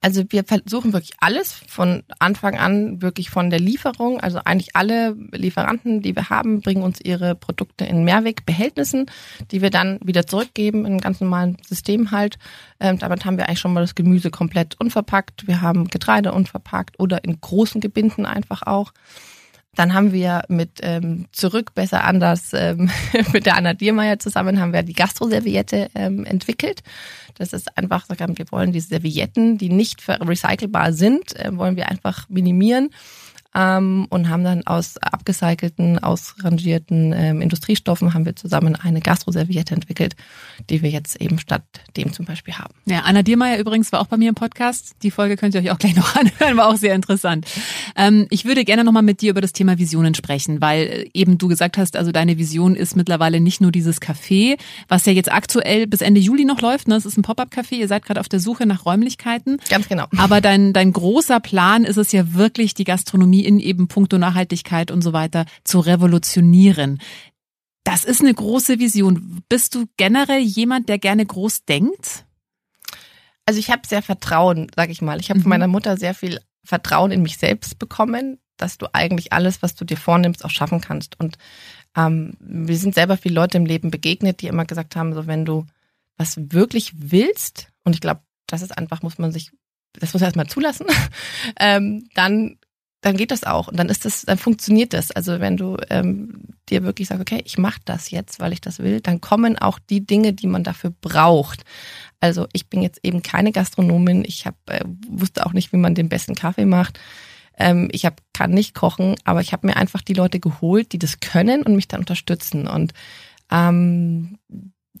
Also 0.00 0.22
wir 0.28 0.44
versuchen 0.44 0.92
wirklich 0.92 1.14
alles 1.18 1.52
von 1.66 2.04
Anfang 2.20 2.56
an 2.56 3.02
wirklich 3.02 3.28
von 3.28 3.50
der 3.50 3.58
Lieferung. 3.58 4.20
Also 4.20 4.38
eigentlich 4.44 4.76
alle 4.76 5.16
Lieferanten, 5.32 6.02
die 6.02 6.14
wir 6.14 6.30
haben, 6.30 6.60
bringen 6.60 6.82
uns 6.84 7.00
ihre 7.00 7.34
Produkte 7.34 7.84
in 7.84 8.04
Mehrwegbehältnissen, 8.04 9.06
die 9.50 9.60
wir 9.60 9.70
dann 9.70 9.98
wieder 10.04 10.24
zurückgeben 10.24 10.80
in 10.80 10.92
einem 10.92 11.00
ganz 11.00 11.20
normalen 11.20 11.56
System 11.66 12.12
halt. 12.12 12.38
Ähm, 12.78 13.00
damit 13.00 13.24
haben 13.24 13.38
wir 13.38 13.48
eigentlich 13.48 13.58
schon 13.58 13.72
mal 13.72 13.80
das 13.80 13.96
Gemüse 13.96 14.30
komplett 14.30 14.78
unverpackt. 14.78 15.48
Wir 15.48 15.62
haben 15.62 15.88
Getreide 15.88 16.32
unverpackt 16.32 17.00
oder 17.00 17.24
in 17.24 17.40
großen 17.40 17.80
Gebinden 17.80 18.24
einfach 18.24 18.62
auch. 18.62 18.92
Dann 19.76 19.94
haben 19.94 20.12
wir 20.12 20.42
mit 20.48 20.80
ähm, 20.82 21.26
Zurück, 21.30 21.74
besser 21.74 22.02
anders, 22.02 22.50
ähm, 22.52 22.90
mit 23.32 23.46
der 23.46 23.56
Anna 23.56 23.74
Diermeier 23.74 24.18
zusammen 24.18 24.60
haben 24.60 24.72
wir 24.72 24.82
die 24.82 24.94
Gastroserviette 24.94 25.90
ähm, 25.94 26.24
entwickelt. 26.24 26.82
Das 27.38 27.52
ist 27.52 27.76
einfach, 27.76 28.06
wir 28.08 28.50
wollen 28.50 28.72
diese 28.72 28.88
Servietten, 28.88 29.58
die 29.58 29.68
nicht 29.68 30.02
recycelbar 30.08 30.92
sind, 30.92 31.36
äh, 31.36 31.56
wollen 31.56 31.76
wir 31.76 31.88
einfach 31.88 32.28
minimieren 32.28 32.90
ähm, 33.56 34.06
und 34.10 34.28
haben 34.28 34.44
dann 34.44 34.66
aus 34.66 34.98
abgecycelten, 34.98 35.98
ausrangierten 35.98 37.14
ähm, 37.16 37.40
Industriestoffen 37.40 38.12
haben 38.12 38.26
wir 38.26 38.36
zusammen 38.36 38.76
eine 38.76 39.00
Gastroserviette 39.00 39.74
entwickelt, 39.74 40.14
die 40.68 40.82
wir 40.82 40.90
jetzt 40.90 41.20
eben 41.20 41.38
statt 41.38 41.62
dem 41.96 42.12
zum 42.12 42.26
Beispiel 42.26 42.54
haben. 42.54 42.74
Ja, 42.84 43.00
Anna 43.04 43.22
Diermeier 43.22 43.58
übrigens 43.58 43.90
war 43.92 44.00
auch 44.00 44.06
bei 44.06 44.18
mir 44.18 44.28
im 44.28 44.34
Podcast. 44.34 44.96
Die 45.02 45.10
Folge 45.10 45.36
könnt 45.36 45.54
ihr 45.54 45.62
euch 45.62 45.70
auch 45.70 45.78
gleich 45.78 45.96
noch 45.96 46.14
anhören, 46.16 46.56
war 46.56 46.68
auch 46.68 46.76
sehr 46.76 46.94
interessant. 46.94 47.46
Ähm, 47.96 48.26
ich 48.30 48.44
würde 48.44 48.64
gerne 48.64 48.84
nochmal 48.84 49.02
mit 49.02 49.22
dir 49.22 49.30
über 49.30 49.40
das 49.40 49.54
Thema 49.54 49.78
Visionen 49.78 50.14
sprechen, 50.14 50.60
weil 50.60 50.82
äh, 50.82 51.10
eben 51.14 51.38
du 51.38 51.48
gesagt 51.48 51.78
hast, 51.78 51.96
also 51.96 52.12
deine 52.12 52.36
Vision 52.36 52.76
ist 52.76 52.94
mittlerweile 52.94 53.40
nicht 53.40 53.62
nur 53.62 53.72
dieses 53.72 54.02
Café, 54.02 54.58
was 54.88 55.06
ja 55.06 55.12
jetzt 55.12 55.32
aktuell 55.32 55.86
bis 55.86 56.02
Ende 56.02 56.20
Juli 56.20 56.44
noch 56.44 56.60
läuft. 56.60 56.88
Ne? 56.88 56.96
Es 56.96 57.06
ist 57.06 57.16
ein 57.16 57.22
Pop-up-Café, 57.22 57.76
ihr 57.76 57.88
seid 57.88 58.04
gerade 58.04 58.20
auf 58.20 58.28
der 58.28 58.40
Suche 58.40 58.66
nach 58.66 58.84
Räumlichkeiten. 58.84 59.58
Ganz 59.70 59.88
genau. 59.88 60.06
Aber 60.18 60.42
dein, 60.42 60.74
dein 60.74 60.92
großer 60.92 61.40
Plan 61.40 61.84
ist 61.84 61.96
es 61.96 62.12
ja 62.12 62.34
wirklich, 62.34 62.74
die 62.74 62.84
Gastronomie 62.84 63.45
in 63.46 63.60
eben 63.60 63.88
puncto 63.88 64.18
Nachhaltigkeit 64.18 64.90
und 64.90 65.02
so 65.02 65.12
weiter 65.12 65.46
zu 65.64 65.80
revolutionieren. 65.80 67.00
Das 67.84 68.04
ist 68.04 68.20
eine 68.20 68.34
große 68.34 68.78
Vision. 68.78 69.42
Bist 69.48 69.74
du 69.74 69.86
generell 69.96 70.40
jemand, 70.40 70.88
der 70.88 70.98
gerne 70.98 71.24
groß 71.24 71.64
denkt? 71.64 72.24
Also 73.46 73.60
ich 73.60 73.70
habe 73.70 73.86
sehr 73.86 74.02
Vertrauen, 74.02 74.66
sag 74.74 74.90
ich 74.90 75.00
mal. 75.00 75.20
Ich 75.20 75.30
habe 75.30 75.38
mhm. 75.38 75.44
von 75.44 75.50
meiner 75.50 75.68
Mutter 75.68 75.96
sehr 75.96 76.14
viel 76.14 76.40
Vertrauen 76.64 77.12
in 77.12 77.22
mich 77.22 77.38
selbst 77.38 77.78
bekommen, 77.78 78.38
dass 78.56 78.76
du 78.76 78.92
eigentlich 78.92 79.32
alles, 79.32 79.62
was 79.62 79.76
du 79.76 79.84
dir 79.84 79.96
vornimmst, 79.96 80.44
auch 80.44 80.50
schaffen 80.50 80.80
kannst. 80.80 81.18
Und 81.20 81.38
ähm, 81.96 82.34
wir 82.40 82.76
sind 82.76 82.94
selber 82.94 83.16
viele 83.16 83.36
Leute 83.36 83.56
im 83.56 83.66
Leben 83.66 83.90
begegnet, 83.90 84.42
die 84.42 84.48
immer 84.48 84.64
gesagt 84.64 84.96
haben, 84.96 85.14
so 85.14 85.26
wenn 85.26 85.44
du 85.44 85.64
was 86.16 86.36
wirklich 86.52 86.92
willst, 86.96 87.68
und 87.84 87.94
ich 87.94 88.00
glaube, 88.00 88.20
das 88.46 88.62
ist 88.62 88.76
einfach, 88.76 89.02
muss 89.02 89.18
man 89.18 89.32
sich, 89.32 89.52
das 89.92 90.12
muss 90.12 90.22
erstmal 90.22 90.46
zulassen, 90.46 90.86
ähm, 91.60 92.08
dann 92.14 92.58
dann 93.06 93.16
geht 93.16 93.30
das 93.30 93.44
auch 93.44 93.68
und 93.68 93.76
dann 93.76 93.88
ist 93.88 94.04
das, 94.04 94.22
dann 94.22 94.36
funktioniert 94.36 94.92
das. 94.92 95.12
Also 95.12 95.38
wenn 95.38 95.56
du 95.56 95.76
ähm, 95.90 96.40
dir 96.68 96.82
wirklich 96.82 97.06
sagst, 97.06 97.20
okay, 97.20 97.40
ich 97.44 97.56
mache 97.56 97.78
das 97.84 98.10
jetzt, 98.10 98.40
weil 98.40 98.52
ich 98.52 98.60
das 98.60 98.80
will, 98.80 99.00
dann 99.00 99.20
kommen 99.20 99.56
auch 99.56 99.78
die 99.78 100.04
Dinge, 100.04 100.32
die 100.32 100.48
man 100.48 100.64
dafür 100.64 100.92
braucht. 101.00 101.64
Also 102.18 102.48
ich 102.52 102.68
bin 102.68 102.82
jetzt 102.82 102.98
eben 103.04 103.22
keine 103.22 103.52
Gastronomin, 103.52 104.24
ich 104.26 104.44
hab, 104.44 104.56
äh, 104.68 104.84
wusste 105.08 105.46
auch 105.46 105.52
nicht, 105.52 105.72
wie 105.72 105.76
man 105.76 105.94
den 105.94 106.08
besten 106.08 106.34
Kaffee 106.34 106.64
macht. 106.64 106.98
Ähm, 107.56 107.90
ich 107.92 108.04
hab, 108.04 108.20
kann 108.32 108.50
nicht 108.50 108.74
kochen, 108.74 109.14
aber 109.22 109.40
ich 109.40 109.52
habe 109.52 109.68
mir 109.68 109.76
einfach 109.76 110.02
die 110.02 110.14
Leute 110.14 110.40
geholt, 110.40 110.90
die 110.90 110.98
das 110.98 111.20
können 111.20 111.62
und 111.62 111.76
mich 111.76 111.86
dann 111.86 112.00
unterstützen. 112.00 112.66
Und 112.66 112.92
ähm, 113.52 114.38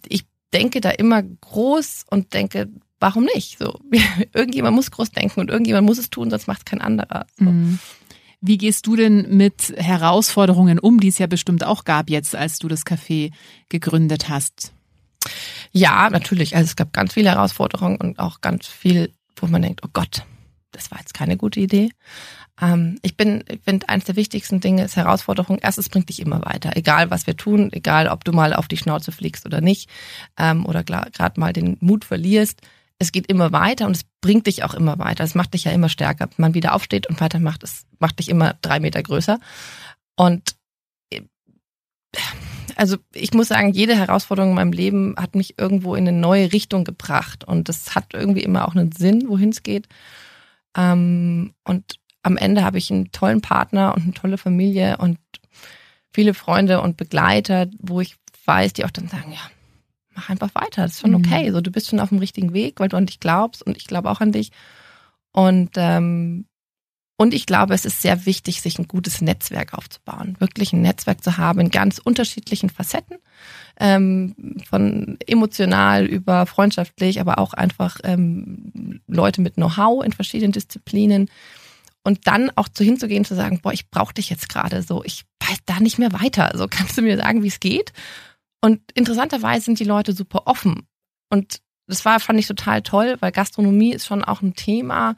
ich 0.06 0.26
denke 0.52 0.80
da 0.80 0.90
immer 0.90 1.24
groß 1.24 2.04
und 2.08 2.34
denke, 2.34 2.68
warum 3.00 3.24
nicht? 3.34 3.58
So, 3.58 3.80
irgendjemand 4.32 4.76
muss 4.76 4.90
groß 4.90 5.10
denken 5.10 5.40
und 5.40 5.50
irgendjemand 5.50 5.86
muss 5.86 5.98
es 5.98 6.10
tun, 6.10 6.30
sonst 6.30 6.46
macht 6.46 6.60
es 6.60 6.64
kein 6.64 6.80
anderer. 6.80 7.26
So. 7.38 7.44
Mhm. 7.44 7.78
Wie 8.40 8.58
gehst 8.58 8.86
du 8.86 8.96
denn 8.96 9.36
mit 9.36 9.74
Herausforderungen 9.76 10.78
um, 10.78 11.00
die 11.00 11.08
es 11.08 11.18
ja 11.18 11.26
bestimmt 11.26 11.64
auch 11.64 11.84
gab 11.84 12.10
jetzt, 12.10 12.36
als 12.36 12.58
du 12.58 12.68
das 12.68 12.84
Café 12.84 13.32
gegründet 13.68 14.28
hast? 14.28 14.72
Ja, 15.72 16.10
natürlich. 16.10 16.54
Also 16.54 16.66
es 16.66 16.76
gab 16.76 16.92
ganz 16.92 17.14
viele 17.14 17.30
Herausforderungen 17.30 17.96
und 17.96 18.18
auch 18.18 18.40
ganz 18.40 18.66
viel, 18.66 19.12
wo 19.36 19.46
man 19.46 19.62
denkt, 19.62 19.80
oh 19.84 19.90
Gott, 19.92 20.24
das 20.72 20.90
war 20.90 20.98
jetzt 20.98 21.14
keine 21.14 21.36
gute 21.36 21.60
Idee. 21.60 21.90
Ähm, 22.60 22.98
ich 23.02 23.16
bin, 23.16 23.42
ich 23.48 23.60
finde, 23.64 23.88
eines 23.88 24.04
der 24.04 24.16
wichtigsten 24.16 24.60
Dinge 24.60 24.84
ist 24.84 24.96
Herausforderung. 24.96 25.58
Erstens 25.60 25.88
bringt 25.88 26.08
dich 26.08 26.20
immer 26.20 26.44
weiter. 26.44 26.76
Egal, 26.76 27.10
was 27.10 27.26
wir 27.26 27.36
tun, 27.36 27.70
egal, 27.72 28.08
ob 28.08 28.24
du 28.24 28.32
mal 28.32 28.54
auf 28.54 28.68
die 28.68 28.76
Schnauze 28.76 29.12
fliegst 29.12 29.46
oder 29.46 29.60
nicht, 29.60 29.90
ähm, 30.38 30.66
oder 30.66 30.84
gerade 30.84 31.40
mal 31.40 31.52
den 31.52 31.78
Mut 31.80 32.04
verlierst 32.04 32.60
es 32.98 33.12
geht 33.12 33.26
immer 33.26 33.52
weiter 33.52 33.86
und 33.86 33.96
es 33.96 34.04
bringt 34.20 34.46
dich 34.46 34.64
auch 34.64 34.74
immer 34.74 34.98
weiter. 34.98 35.24
Es 35.24 35.34
macht 35.34 35.54
dich 35.54 35.64
ja 35.64 35.72
immer 35.72 35.88
stärker. 35.88 36.28
Man 36.36 36.54
wieder 36.54 36.74
aufsteht 36.74 37.06
und 37.08 37.20
weitermacht, 37.20 37.62
es 37.62 37.86
macht 37.98 38.18
dich 38.18 38.28
immer 38.28 38.54
drei 38.62 38.80
Meter 38.80 39.02
größer. 39.02 39.38
Und 40.16 40.56
äh, 41.10 41.20
also 42.74 42.96
ich 43.12 43.34
muss 43.34 43.48
sagen, 43.48 43.72
jede 43.72 43.96
Herausforderung 43.96 44.50
in 44.50 44.56
meinem 44.56 44.72
Leben 44.72 45.14
hat 45.18 45.34
mich 45.34 45.58
irgendwo 45.58 45.94
in 45.94 46.08
eine 46.08 46.18
neue 46.18 46.52
Richtung 46.52 46.84
gebracht. 46.84 47.44
Und 47.44 47.68
das 47.68 47.94
hat 47.94 48.14
irgendwie 48.14 48.42
immer 48.42 48.66
auch 48.66 48.74
einen 48.74 48.92
Sinn, 48.92 49.24
wohin 49.28 49.50
es 49.50 49.62
geht. 49.62 49.88
Ähm, 50.76 51.54
und 51.64 51.98
am 52.22 52.36
Ende 52.36 52.64
habe 52.64 52.78
ich 52.78 52.90
einen 52.90 53.12
tollen 53.12 53.40
Partner 53.40 53.94
und 53.94 54.02
eine 54.04 54.14
tolle 54.14 54.38
Familie 54.38 54.96
und 54.96 55.18
viele 56.12 56.34
Freunde 56.34 56.80
und 56.80 56.96
Begleiter, 56.96 57.66
wo 57.78 58.00
ich 58.00 58.16
weiß, 58.46 58.72
die 58.72 58.84
auch 58.84 58.90
dann 58.90 59.08
sagen, 59.08 59.32
ja, 59.32 59.40
mach 60.16 60.30
einfach 60.30 60.54
weiter. 60.54 60.82
Das 60.82 60.92
ist 60.92 61.00
schon 61.00 61.10
mhm. 61.10 61.24
okay. 61.24 61.50
So, 61.52 61.60
du 61.60 61.70
bist 61.70 61.88
schon 61.88 62.00
auf 62.00 62.08
dem 62.08 62.18
richtigen 62.18 62.52
Weg, 62.52 62.80
weil 62.80 62.88
du 62.88 62.96
an 62.96 63.06
dich 63.06 63.20
glaubst 63.20 63.62
und 63.62 63.76
ich 63.76 63.86
glaube 63.86 64.10
auch 64.10 64.20
an 64.20 64.32
dich. 64.32 64.50
Und 65.32 65.72
ähm, 65.76 66.46
und 67.18 67.32
ich 67.32 67.46
glaube, 67.46 67.72
es 67.72 67.86
ist 67.86 68.02
sehr 68.02 68.26
wichtig, 68.26 68.60
sich 68.60 68.78
ein 68.78 68.88
gutes 68.88 69.22
Netzwerk 69.22 69.72
aufzubauen, 69.72 70.36
wirklich 70.38 70.74
ein 70.74 70.82
Netzwerk 70.82 71.24
zu 71.24 71.38
haben 71.38 71.60
in 71.60 71.70
ganz 71.70 71.98
unterschiedlichen 71.98 72.68
Facetten, 72.68 73.16
ähm, 73.80 74.34
von 74.68 75.16
emotional 75.26 76.04
über 76.04 76.44
freundschaftlich, 76.44 77.18
aber 77.18 77.38
auch 77.38 77.54
einfach 77.54 77.98
ähm, 78.04 79.00
Leute 79.06 79.40
mit 79.40 79.54
Know-how 79.54 80.04
in 80.04 80.12
verschiedenen 80.12 80.52
Disziplinen. 80.52 81.30
Und 82.04 82.26
dann 82.26 82.52
auch 82.54 82.68
zu 82.68 82.84
hinzugehen, 82.84 83.24
zu 83.24 83.34
sagen, 83.34 83.60
boah, 83.62 83.72
ich 83.72 83.90
brauche 83.90 84.14
dich 84.14 84.30
jetzt 84.30 84.48
gerade 84.48 84.82
so, 84.82 85.02
ich 85.02 85.24
weiß 85.40 85.58
da 85.64 85.80
nicht 85.80 85.98
mehr 85.98 86.12
weiter. 86.12 86.52
So 86.54 86.68
kannst 86.68 86.96
du 86.98 87.02
mir 87.02 87.16
sagen, 87.16 87.42
wie 87.42 87.48
es 87.48 87.60
geht? 87.60 87.92
Und 88.60 88.80
interessanterweise 88.94 89.66
sind 89.66 89.78
die 89.78 89.84
Leute 89.84 90.12
super 90.12 90.46
offen. 90.46 90.86
Und 91.30 91.58
das 91.86 92.04
war, 92.04 92.20
fand 92.20 92.38
ich 92.38 92.46
total 92.46 92.82
toll, 92.82 93.16
weil 93.20 93.32
Gastronomie 93.32 93.92
ist 93.92 94.06
schon 94.06 94.24
auch 94.24 94.42
ein 94.42 94.54
Thema, 94.54 95.16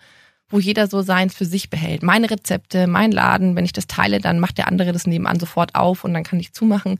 wo 0.48 0.58
jeder 0.58 0.86
so 0.86 1.02
seins 1.02 1.34
für 1.34 1.44
sich 1.44 1.70
behält. 1.70 2.02
Meine 2.02 2.30
Rezepte, 2.30 2.86
mein 2.86 3.12
Laden, 3.12 3.54
wenn 3.56 3.64
ich 3.64 3.72
das 3.72 3.86
teile, 3.86 4.20
dann 4.20 4.40
macht 4.40 4.58
der 4.58 4.68
andere 4.68 4.92
das 4.92 5.06
nebenan 5.06 5.38
sofort 5.38 5.74
auf 5.74 6.04
und 6.04 6.14
dann 6.14 6.24
kann 6.24 6.40
ich 6.40 6.52
zumachen. 6.52 6.98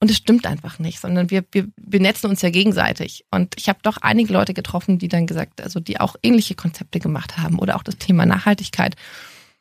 Und 0.00 0.10
es 0.12 0.16
stimmt 0.16 0.46
einfach 0.46 0.78
nicht, 0.78 1.00
sondern 1.00 1.30
wir, 1.30 1.44
wir 1.50 1.66
benetzen 1.76 2.30
uns 2.30 2.40
ja 2.40 2.50
gegenseitig. 2.50 3.24
Und 3.32 3.54
ich 3.56 3.68
habe 3.68 3.80
doch 3.82 3.96
einige 3.96 4.32
Leute 4.32 4.54
getroffen, 4.54 4.98
die 4.98 5.08
dann 5.08 5.26
gesagt, 5.26 5.60
also 5.60 5.80
die 5.80 5.98
auch 5.98 6.14
ähnliche 6.22 6.54
Konzepte 6.54 7.00
gemacht 7.00 7.36
haben 7.36 7.58
oder 7.58 7.74
auch 7.74 7.82
das 7.82 7.98
Thema 7.98 8.24
Nachhaltigkeit 8.24 8.94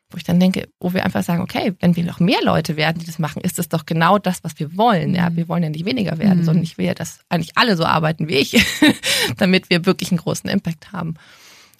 wo 0.10 0.18
ich 0.18 0.24
dann 0.24 0.40
denke, 0.40 0.70
wo 0.80 0.94
wir 0.94 1.04
einfach 1.04 1.24
sagen, 1.24 1.42
okay, 1.42 1.74
wenn 1.80 1.96
wir 1.96 2.04
noch 2.06 2.20
mehr 2.20 2.40
Leute 2.42 2.78
werden, 2.78 3.00
die 3.00 3.06
das 3.06 3.20
machen, 3.20 3.42
ist 3.42 3.60
das 3.60 3.68
doch 3.68 3.86
genau 3.86 4.18
das, 4.18 4.44
was 4.44 4.58
wir 4.58 4.78
wollen. 4.78 5.14
Ja, 5.14 5.30
mhm. 5.30 5.36
wir 5.36 5.48
wollen 5.50 5.64
ja 5.64 5.70
nicht 5.70 5.86
weniger 5.86 6.18
werden, 6.18 6.40
mhm. 6.40 6.44
sondern 6.46 6.64
ich 6.64 6.78
will 6.78 6.86
ja, 6.86 6.94
dass 6.94 7.20
eigentlich 7.30 7.58
alle 7.58 7.76
so 7.76 7.86
arbeiten 7.86 8.28
wie 8.28 8.36
ich, 8.36 8.66
damit 9.38 9.70
wir 9.70 9.86
wirklich 9.86 10.12
einen 10.12 10.20
großen 10.20 10.50
Impact 10.50 10.94
haben. 10.94 11.16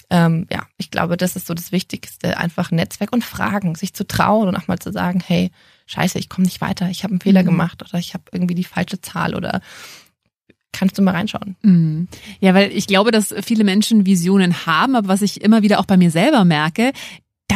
Ähm, 0.10 0.48
ja, 0.52 0.64
ich 0.78 0.92
glaube, 0.92 1.18
das 1.18 1.36
ist 1.36 1.48
so 1.48 1.54
das 1.54 1.72
Wichtigste, 1.72 2.38
einfach 2.38 2.72
Netzwerk 2.72 3.14
und 3.14 3.24
Fragen, 3.24 3.76
sich 3.76 3.94
zu 3.94 4.06
trauen 4.06 4.48
und 4.48 4.56
auch 4.56 4.68
mal 4.68 4.80
zu 4.80 4.92
sagen, 4.92 5.22
hey, 5.26 5.52
scheiße, 5.86 6.20
ich 6.20 6.30
komme 6.30 6.46
nicht 6.46 6.62
weiter, 6.62 6.90
ich 6.90 7.04
habe 7.04 7.12
einen 7.12 7.22
Fehler 7.22 7.44
mhm. 7.44 7.48
gemacht 7.48 7.82
oder 7.82 8.00
ich 8.00 8.14
habe 8.14 8.24
irgendwie 8.32 8.56
die 8.56 8.64
falsche 8.64 9.02
Zahl 9.02 9.36
oder 9.36 9.62
kannst 10.74 10.98
du 10.98 11.02
mal 11.02 11.12
reinschauen. 11.12 11.56
Mhm. 11.62 12.08
Ja, 12.40 12.54
weil 12.54 12.72
ich 12.72 12.88
glaube, 12.88 13.12
dass 13.12 13.34
viele 13.42 13.64
Menschen 13.64 14.06
Visionen 14.06 14.66
haben, 14.66 14.96
aber 14.96 15.08
was 15.08 15.22
ich 15.22 15.42
immer 15.42 15.62
wieder 15.62 15.80
auch 15.80 15.86
bei 15.86 15.98
mir 15.98 16.12
selber 16.12 16.46
merke, 16.46 16.92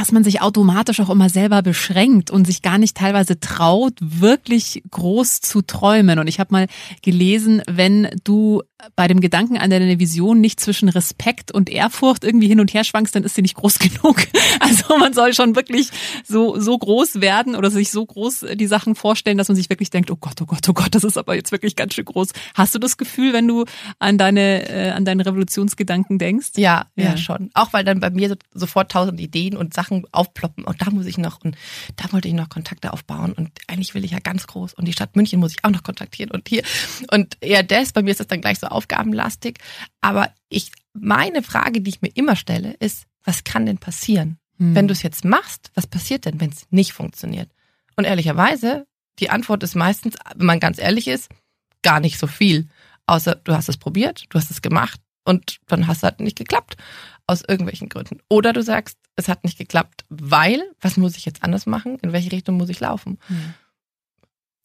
dass 0.02 0.12
man 0.12 0.24
sich 0.24 0.42
automatisch 0.42 1.00
auch 1.00 1.12
immer 1.12 1.30
selber 1.30 1.62
beschränkt 1.62 2.32
und 2.32 2.48
sich 2.48 2.64
gar 2.64 2.80
nicht 2.80 2.98
teilweise 2.98 3.40
traut, 3.40 3.94
wirklich 4.00 4.82
groß 4.90 5.42
zu 5.42 5.62
träumen. 5.62 6.18
Und 6.18 6.26
ich 6.26 6.40
habe 6.40 6.52
mal 6.52 6.66
gelesen, 7.04 7.62
wenn 7.70 8.10
du 8.24 8.64
bei 8.96 9.08
dem 9.08 9.22
Gedanken 9.22 9.58
an 9.58 9.70
deine 9.70 10.00
Vision 10.00 10.42
nicht 10.42 10.60
zwischen 10.60 10.90
Respekt 10.90 11.52
und 11.52 11.70
Ehrfurcht 11.70 12.24
irgendwie 12.24 12.48
hin 12.48 12.60
und 12.60 12.74
her 12.74 12.84
schwankst, 12.84 13.16
dann 13.16 13.24
ist 13.24 13.36
sie 13.36 13.42
nicht 13.42 13.56
groß 13.56 13.80
genug. 13.80 14.28
Also 14.60 14.98
man 14.98 15.14
soll 15.14 15.34
schon 15.34 15.56
wirklich 15.56 15.90
so, 16.24 16.60
so 16.60 16.78
groß 16.78 17.22
werden 17.22 17.56
oder 17.56 17.70
sich 17.70 17.92
so 17.92 18.06
groß 18.06 18.46
die 18.56 18.68
Sachen 18.68 18.96
vorstellen, 18.96 19.38
dass 19.38 19.48
man 19.48 19.56
sich 19.56 19.70
wirklich 19.70 19.90
denkt, 19.90 20.12
oh 20.12 20.16
Gott, 20.16 20.42
oh 20.42 20.46
Gott, 20.46 20.68
oh 20.70 20.74
Gott, 20.74 20.94
das 20.96 21.04
ist 21.04 21.18
aber 21.18 21.36
jetzt 21.36 21.52
wirklich 21.52 21.76
ganz 21.76 21.94
schön 21.94 22.06
groß. 22.06 22.30
Hast 22.56 22.76
du 22.76 22.80
das 22.80 22.98
Gefühl, 22.98 23.34
wenn 23.34 23.48
du 23.48 23.66
an 24.00 24.18
deine, 24.18 24.70
äh, 24.70 24.92
an 24.92 25.06
deine 25.06 25.26
Revolutionsgedanken 25.26 26.18
denkst? 26.18 26.52
Ja, 26.58 26.88
ja, 26.96 27.12
ja, 27.12 27.18
schon. 27.18 27.50
Auch 27.54 27.74
weil 27.74 27.84
dann 27.84 28.00
bei 28.00 28.10
mir 28.10 28.30
so, 28.30 28.36
sofort 28.54 28.92
tausend 28.92 29.20
Ideen 29.20 29.58
und 29.58 29.74
Sachen 29.74 30.06
aufploppen 30.12 30.64
und 30.64 30.82
da 30.82 30.90
muss 30.90 31.06
ich 31.06 31.18
noch 31.18 31.42
und 31.44 31.56
da 31.96 32.12
wollte 32.12 32.28
ich 32.28 32.34
noch 32.34 32.50
Kontakte 32.50 32.94
aufbauen 32.94 33.34
und 33.34 33.52
eigentlich 33.68 33.94
will 33.94 34.04
ich 34.04 34.12
ja 34.12 34.20
ganz 34.20 34.48
groß 34.48 34.74
und 34.74 34.88
die 34.88 34.94
Stadt 34.94 35.16
München 35.16 35.40
muss 35.40 35.52
ich 35.52 35.64
auch 35.64 35.70
noch 35.70 35.84
kontaktieren 35.84 36.32
und 36.32 36.48
hier 36.50 36.64
und 37.12 37.38
ja, 37.44 37.64
das, 37.64 37.94
bei 37.94 38.02
mir 38.02 38.12
ist 38.12 38.20
das 38.20 38.28
dann 38.28 38.42
gleich 38.42 38.60
so 38.60 38.68
aufgabenlastig. 38.72 39.60
Aber 40.02 40.32
ich, 40.50 40.72
meine 40.94 41.44
Frage, 41.44 41.82
die 41.82 41.90
ich 41.90 42.02
mir 42.02 42.12
immer 42.16 42.36
stelle, 42.36 42.74
ist, 42.80 43.06
was 43.24 43.44
kann 43.44 43.66
denn 43.66 43.78
passieren? 43.78 44.38
Hm. 44.58 44.76
Wenn 44.76 44.88
du 44.88 44.94
es 44.94 45.04
jetzt 45.04 45.26
machst, 45.26 45.72
was 45.76 45.88
passiert 45.88 46.26
denn, 46.26 46.40
wenn 46.40 46.52
es 46.52 46.68
nicht 46.70 46.94
funktioniert? 46.94 47.52
Und 47.96 48.06
ehrlicherweise, 48.06 48.88
die 49.20 49.30
Antwort 49.30 49.64
ist 49.64 49.76
meistens, 49.76 50.16
wenn 50.36 50.46
man 50.46 50.60
ganz 50.60 50.80
ehrlich 50.80 51.08
ist, 51.08 51.30
gar 51.82 52.00
nicht 52.00 52.18
so 52.18 52.28
viel. 52.28 52.68
Außer 53.06 53.36
du 53.36 53.54
hast 53.54 53.70
es 53.70 53.78
probiert, 53.78 54.26
du 54.30 54.40
hast 54.40 54.52
es 54.52 54.62
gemacht 54.62 55.00
und 55.26 55.60
dann 55.68 55.88
hast 55.88 55.98
es 55.98 56.04
halt 56.04 56.20
nicht 56.20 56.38
geklappt. 56.38 56.78
Aus 57.28 57.44
irgendwelchen 57.48 57.90
Gründen. 57.90 58.20
Oder 58.30 58.52
du 58.52 58.62
sagst, 58.62 58.98
es 59.16 59.28
hat 59.28 59.44
nicht 59.44 59.58
geklappt, 59.58 60.06
weil, 60.10 60.64
was 60.82 60.98
muss 60.98 61.16
ich 61.16 61.26
jetzt 61.26 61.44
anders 61.44 61.66
machen? 61.66 61.98
In 62.02 62.12
welche 62.12 62.32
Richtung 62.32 62.58
muss 62.58 62.70
ich 62.70 62.80
laufen? 62.80 63.20
Hm. 63.28 63.54